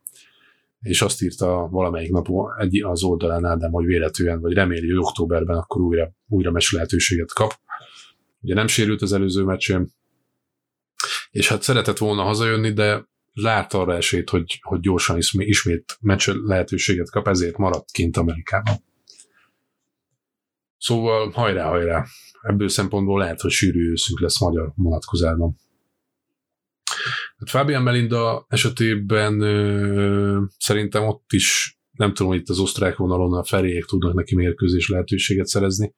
[0.79, 5.57] és azt írta valamelyik nap egy, az oldalán Ádám, hogy véletlenül, vagy reméli, hogy októberben
[5.57, 7.53] akkor újra, újra mes lehetőséget kap.
[8.41, 9.95] Ugye nem sérült az előző meccsén,
[11.29, 17.09] és hát szeretett volna hazajönni, de lát arra esélyt, hogy, hogy gyorsan ismét meccs lehetőséget
[17.09, 18.75] kap, ezért maradt kint Amerikában.
[20.77, 22.05] Szóval hajrá, hajrá!
[22.41, 25.55] Ebből szempontból lehet, hogy sűrű őszünk lesz magyar vonatkozásban.
[27.37, 33.33] Hát Fabian Melinda esetében ö, szerintem ott is nem tudom, hogy itt az osztrák vonalon
[33.33, 35.93] a ferélyek tudnak neki mérkőzés lehetőséget szerezni.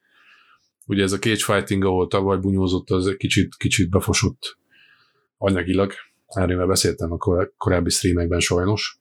[0.85, 4.57] Ugye ez a cage fighting, ahol tavaly bunyózott, az egy kicsit, kicsit befosott
[5.37, 5.93] anyagilag.
[6.27, 8.99] Erről beszéltem a kor- korábbi streamekben sajnos.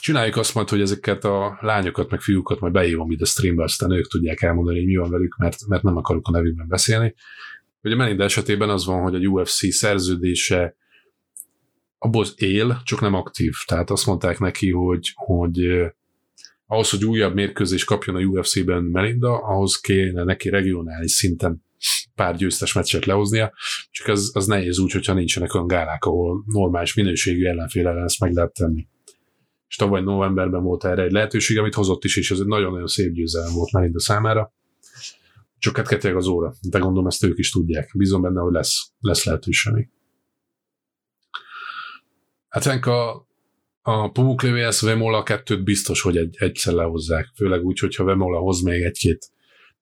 [0.00, 4.08] Csináljuk azt majd, hogy ezeket a lányokat, meg fiúkat majd beívom ide streambe, aztán ők
[4.08, 7.14] tudják elmondani, hogy mi van velük, mert, mert nem akarok a nevükben beszélni.
[7.84, 10.76] Ugye Melinda esetében az van, hogy a UFC szerződése
[11.98, 13.52] abból él, csak nem aktív.
[13.66, 15.58] Tehát azt mondták neki, hogy, hogy
[16.66, 21.64] ahhoz, hogy újabb mérkőzés kapjon a UFC-ben Melinda, ahhoz kéne neki regionális szinten
[22.14, 23.52] pár győztes meccset lehoznia,
[23.90, 28.20] csak az, az nehéz úgy, hogyha nincsenek olyan gálák, ahol normális minőségű ellenfél ellen ezt
[28.20, 28.86] meg lehet tenni.
[29.68, 33.12] És tavaly novemberben volt erre egy lehetőség, amit hozott is, és ez egy nagyon-nagyon szép
[33.12, 34.52] győzelem volt Melinda számára.
[35.64, 36.54] Csak hát ketyeg az óra.
[36.68, 37.90] De gondolom ezt ők is tudják.
[37.94, 39.88] Bízom benne, hogy lesz, lesz lehetőség.
[42.48, 43.26] Hát a,
[43.82, 44.80] a Pumuklévi vs.
[44.80, 47.30] Vemola kettőt biztos, hogy egy, egyszer lehozzák.
[47.36, 49.30] Főleg úgy, hogyha Vemola hoz még egy-két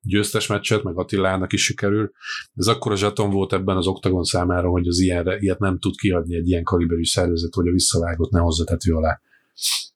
[0.00, 2.12] győztes meccset, meg Attilának is sikerül.
[2.56, 5.96] Ez akkor a zsaton volt ebben az oktagon számára, hogy az ilyenre, ilyet nem tud
[5.96, 9.20] kiadni egy ilyen kaliberű szervezet, hogy a visszavágott ne hozza tető alá.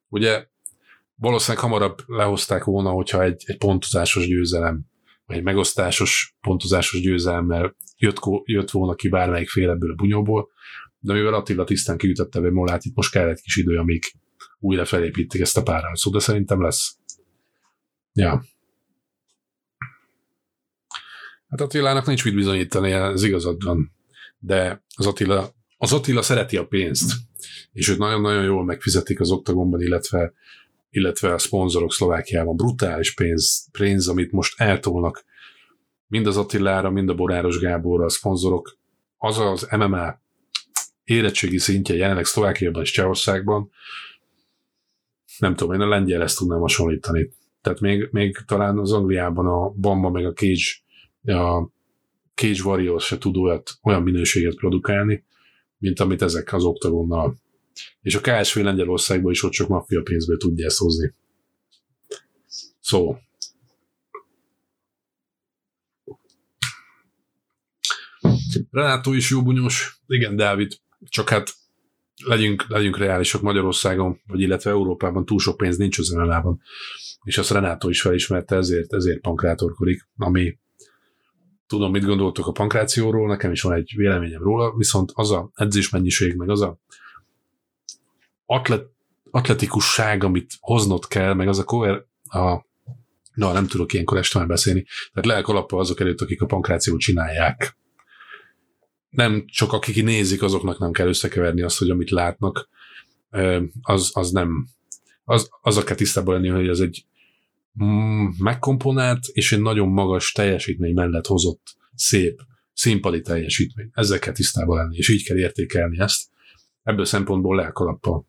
[0.09, 0.47] Ugye
[1.15, 4.87] valószínűleg hamarabb lehozták volna, hogyha egy, egy pontozásos győzelem
[5.27, 10.51] egy megosztásos, pontozásos győzelemmel jött, jött volna ki bármelyik fél ebből a bunyóból,
[10.99, 14.05] de mivel Attila tisztán kiütötte be Molát, itt most kell egy kis idő, amíg
[14.59, 16.97] újra felépítik ezt a párharcot, de szerintem lesz.
[18.13, 18.45] Ja.
[21.49, 23.93] Hát Attilának nincs mit bizonyítani, ez igazad van.
[24.39, 27.13] De az Attila, az Attila szereti a pénzt,
[27.73, 30.33] és őt nagyon-nagyon jól megfizetik az oktagonban, illetve
[30.91, 35.25] illetve a szponzorok Szlovákiában brutális pénz, pénz, amit most eltolnak
[36.07, 38.79] mind az Attilára, mind a Boráros Gáborra a szponzorok.
[39.17, 40.21] Az az MMA
[41.05, 43.71] érettségi szintje jelenleg Szlovákiában és Csehországban,
[45.39, 47.31] nem tudom, én a lengyel ezt tudnám hasonlítani.
[47.61, 51.71] Tehát még, még talán az Angliában a Bamba meg a Cage, a
[52.35, 55.25] Cage Warriors se tud olyat, olyan minőséget produkálni,
[55.79, 57.37] mint amit ezek az oktagonnal
[58.03, 61.15] és a KSV Lengyelországban is ott csak maffia pénzből tudja ezt hozni.
[62.81, 63.17] Szó.
[68.71, 70.01] Renátó is jó bunyos.
[70.07, 70.73] Igen, Dávid.
[71.09, 71.55] Csak hát
[72.25, 76.57] legyünk, legyünk reálisak Magyarországon, vagy illetve Európában túl sok pénz nincs az mma
[77.23, 80.59] És azt Renátó is felismerte, ezért, ezért pankrátorkodik, ami
[81.67, 86.35] tudom, mit gondoltok a pankrációról, nekem is van egy véleményem róla, viszont az a edzésmennyiség,
[86.35, 86.79] meg az a
[88.47, 88.85] atlet,
[89.31, 92.65] atletikusság, amit hoznod kell, meg az a cover, a
[93.37, 94.85] Na, nem tudok ilyenkor este már beszélni.
[95.13, 97.77] Tehát lelk azok előtt, akik a pankrációt csinálják.
[99.09, 102.69] Nem csak akik nézik, azoknak nem kell összekeverni azt, hogy amit látnak,
[103.83, 104.69] az, az nem,
[105.25, 107.07] az, az kell tisztában lenni, hogy ez egy
[108.39, 112.41] megkomponált és egy nagyon magas teljesítmény mellett hozott szép
[112.73, 113.91] színpadi teljesítmény.
[113.93, 116.29] Ezzel kell tisztában lenni, és így kell értékelni ezt.
[116.83, 118.27] Ebből szempontból lelkalappal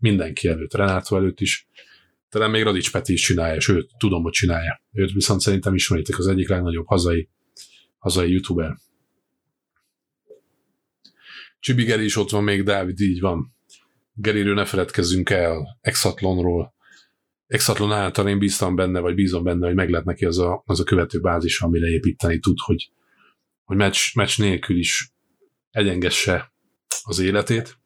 [0.00, 1.68] mindenki előtt, Renátó előtt is.
[2.28, 4.82] Talán még Radics Peti is csinálja, sőt, tudom, hogy csinálja.
[4.92, 7.28] Őt viszont szerintem ismeritek az egyik legnagyobb hazai,
[7.98, 8.76] hazai youtuber.
[11.60, 13.54] Csibi Geri is ott van még, Dávid, így van.
[14.14, 16.74] Geriről ne feledkezzünk el, Exatlonról.
[17.46, 20.80] Exatlon által én bíztam benne, vagy bízom benne, hogy meg lehet neki az a, az
[20.80, 22.90] a követő bázis, amire építeni tud, hogy,
[23.64, 25.12] hogy meccs, meccs nélkül is
[25.70, 26.52] egyengesse
[27.02, 27.78] az életét.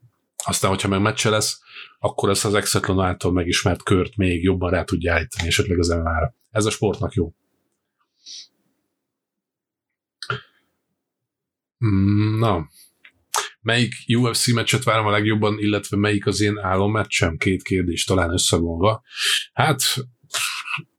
[0.45, 1.61] Aztán, hogyha meg meccse lesz,
[2.05, 6.35] akkor ezt az Exatlon által megismert kört még jobban rá tudja állítani esetleg az MMA-ra.
[6.51, 7.33] Ez a sportnak jó.
[11.87, 12.69] Mm, na,
[13.61, 17.37] melyik UFC meccset várom a legjobban, illetve melyik az én álommeccsem?
[17.37, 19.03] Két kérdés talán összevonva.
[19.53, 19.83] Hát,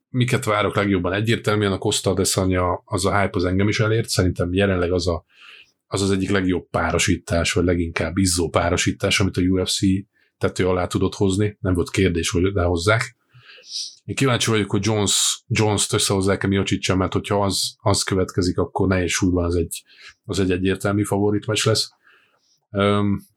[0.10, 1.14] miket várok legjobban?
[1.14, 5.26] Egyértelműen a Costa Desanya, az a hype az engem is elért, szerintem jelenleg az a,
[5.88, 9.80] az, az egyik legjobb párosítás, vagy leginkább izzó párosítás, amit a UFC
[10.38, 11.58] tető alá tudott hozni.
[11.60, 13.16] Nem volt kérdés, hogy lehozzák.
[14.04, 19.12] Én kíváncsi vagyok, hogy Jones, Jones-t összehozzák-e Miocic-en, mert hogyha az, az következik, akkor nehéz
[19.12, 19.84] súlyban az egy,
[20.26, 21.90] az egy egyértelmű favorit meccs lesz.
[22.70, 23.28] Um,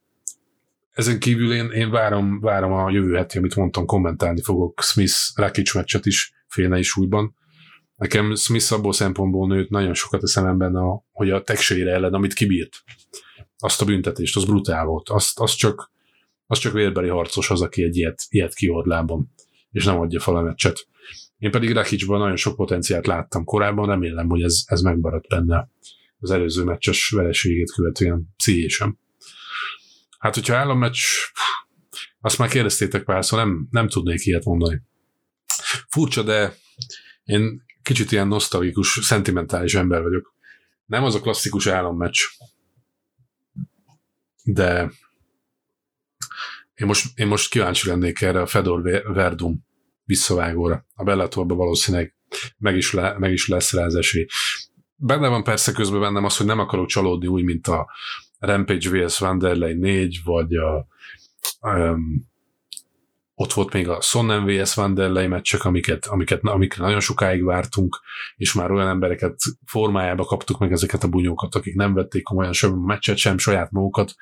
[0.90, 5.74] ezen kívül én, én várom, várom a jövő heti, amit mondtam, kommentálni fogok Smith Rakic
[5.74, 7.36] meccset is félnei súlyban.
[7.96, 12.32] Nekem Smith abból szempontból nőtt nagyon sokat a szememben, a, hogy a tegsére ellen, amit
[12.32, 12.76] kibírt,
[13.58, 15.08] azt a büntetést, az brutál volt.
[15.08, 15.92] Azt, azt csak,
[16.50, 19.30] az csak vérbeli harcos az, aki egy ilyet, ilyet kihord lábon,
[19.70, 20.88] és nem adja fel a meccset.
[21.38, 25.70] Én pedig Rakicsban nagyon sok potenciált láttam korábban, remélem, hogy ez, ez megmaradt benne
[26.18, 28.98] az előző meccses vereségét követően pszichésen.
[30.18, 30.98] Hát, hogyha állammeccs,
[32.20, 34.82] azt már kérdeztétek pár, szóval nem, nem tudnék ilyet mondani.
[35.88, 36.54] Furcsa, de
[37.24, 40.34] én kicsit ilyen nosztalikus, szentimentális ember vagyok.
[40.86, 42.18] Nem az a klasszikus állammeccs,
[44.44, 44.92] de
[46.78, 49.66] én most, én most kíváncsi lennék erre a Fedor Verdum
[50.04, 50.86] visszavágóra.
[50.94, 52.14] A Bellatorban valószínűleg
[52.58, 54.26] meg is, le, meg is lesz rá az esély.
[54.96, 57.90] Benne van persze közben bennem az, hogy nem akarok csalódni úgy, mint a
[58.38, 59.20] Rampage vs.
[59.20, 60.86] Wanderlei 4, vagy a
[61.60, 62.28] um,
[63.34, 64.76] ott volt még a Sonnen vs.
[64.76, 68.00] Wanderlei meccsek, amiket, amiket, amiket nagyon sokáig vártunk,
[68.36, 72.72] és már olyan embereket formájába kaptuk meg ezeket a bunyókat, akik nem vették komolyan sem
[72.72, 74.14] a meccset, sem saját magukat.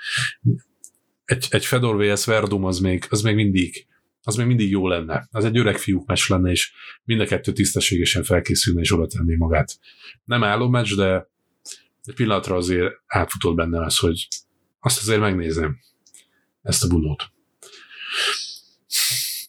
[1.26, 2.24] Egy, egy Fedor vs.
[2.24, 3.86] Verdum az még, az még mindig
[4.26, 5.28] az még mindig jó lenne.
[5.30, 6.72] Az egy öreg fiúk meccs lenne, és
[7.04, 9.78] mind a kettő tisztességesen felkészülne és oda tenné magát.
[10.24, 11.28] Nem álló meccs, de
[12.04, 14.28] egy pillanatra azért átfutott bennem az, hogy
[14.80, 15.78] azt azért megnézem,
[16.62, 17.22] ezt a bunót.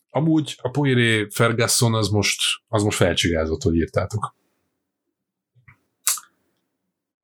[0.09, 4.35] Amúgy a Poiré Ferguson az most, az most felcsigázott, hogy írtátok.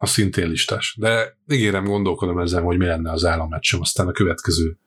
[0.03, 0.95] A szintén listás.
[0.99, 4.77] De ígérem, gondolkodom ezen, hogy mi lenne az állammeccsem, aztán a következő,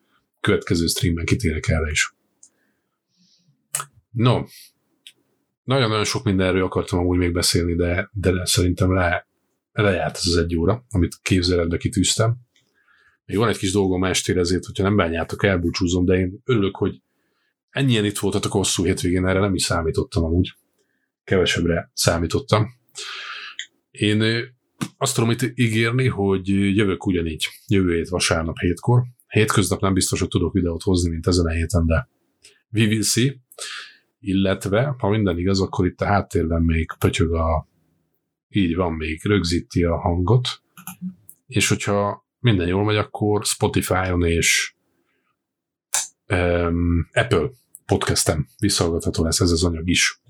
[0.41, 2.15] következő streamben kitérek erre is.
[4.11, 4.45] No,
[5.65, 9.27] nagyon-nagyon sok mindenről akartam amúgy még beszélni, de, de szerintem le,
[9.73, 12.37] lejárt ez az egy óra, amit képzeletbe kitűztem.
[13.25, 17.03] Még van egy kis dolgom estére, ezért, hogyha nem bánjátok, elbúcsúzom, de én örülök, hogy
[17.71, 20.55] ennyien itt voltatok a hosszú hétvégén, erre nem is számítottam amúgy.
[21.25, 22.67] Kevesebbre számítottam.
[23.91, 24.55] Én
[24.97, 29.03] azt tudom itt ígérni, hogy jövök ugyanígy, jövő hét vasárnap hétkor.
[29.27, 32.09] Hétköznap nem biztos, hogy tudok videót hozni, mint ezen a héten, de
[32.73, 33.37] we will see.
[34.21, 37.69] Illetve, ha minden igaz, akkor itt a háttérben még pötyög a
[38.49, 40.49] így van még, rögzíti a hangot,
[41.47, 44.75] és hogyha minden jól megy, akkor Spotify-on és
[46.29, 47.51] um, Apple
[47.87, 50.21] podcastem visszahallgatható lesz ez az anyag is.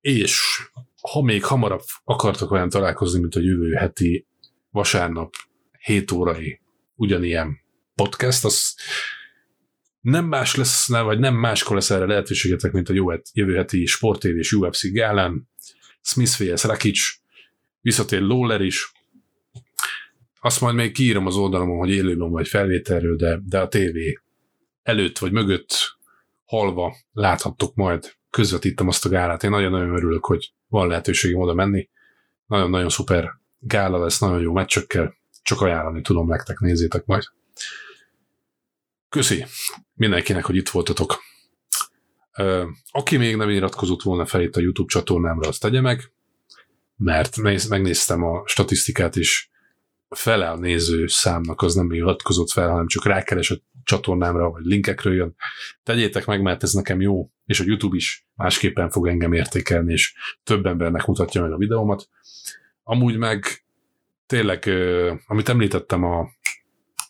[0.00, 0.62] És
[1.00, 4.26] ha még hamarabb akartok olyan találkozni, mint a jövő heti
[4.70, 5.34] vasárnap
[5.78, 6.60] 7 órai
[6.94, 7.58] ugyanilyen
[7.94, 8.74] podcast, az
[10.00, 14.52] nem más lesz, vagy nem máskor lesz erre lehetőségetek, mint a jövő heti Sport és
[14.52, 15.48] UFC gálán.
[16.02, 16.64] Smith vs.
[16.64, 16.98] Rakic,
[17.80, 18.92] visszatér Lawler is.
[20.40, 24.18] Azt majd még kiírom az oldalamon, hogy élőben vagy felvételről, de, de a tévé
[24.82, 25.98] előtt vagy mögött
[26.44, 29.42] halva láthattok majd, közvetítem azt a gálát.
[29.42, 31.88] Én nagyon-nagyon örülök, hogy van lehetőségem oda menni.
[32.46, 35.16] Nagyon-nagyon szuper gála lesz, nagyon jó meccsökkel.
[35.42, 37.22] Csak ajánlani tudom nektek, nézzétek majd.
[39.08, 39.44] Köszi
[39.94, 41.18] mindenkinek, hogy itt voltatok.
[42.90, 46.12] Aki még nem iratkozott volna fel itt a YouTube csatornámra, azt tegye meg,
[46.96, 47.36] mert
[47.68, 49.49] megnéztem a statisztikát is,
[50.16, 55.14] fele a néző számnak az nem iratkozott fel, hanem csak rákeres a csatornámra, vagy linkekről
[55.14, 55.34] jön.
[55.82, 60.14] Tegyétek meg, mert ez nekem jó, és a YouTube is másképpen fog engem értékelni, és
[60.44, 62.08] több embernek mutatja meg a videómat.
[62.82, 63.64] Amúgy meg
[64.26, 64.70] tényleg,
[65.26, 66.28] amit említettem a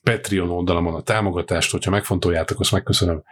[0.03, 3.23] Patreon oldalamon a támogatást, hogyha megfontoljátok, azt megköszönöm.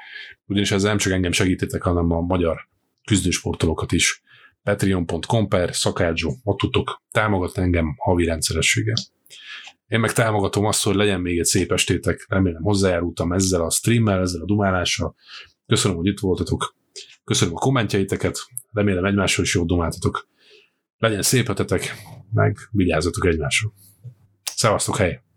[0.47, 2.69] Ugyanis ezzel nem csak engem segítitek, hanem a magyar
[3.05, 4.23] küzdősportolókat is.
[4.63, 8.97] Patreon.com per szakácsó, ott tudtok támogatni engem havi rendszerességgel.
[9.89, 14.21] Én meg támogatom azt, hogy legyen még egy szép estétek, remélem hozzájárultam ezzel a streammel,
[14.21, 15.15] ezzel a dumálással.
[15.67, 16.77] Köszönöm, hogy itt voltatok.
[17.25, 18.39] Köszönöm a kommentjeiteket,
[18.73, 20.29] remélem egymásról is jó dumáltatok.
[20.99, 21.95] Legyen szép hetetek,
[22.33, 23.73] meg vigyázzatok egymásra.
[24.55, 25.28] Szevasztok, hely!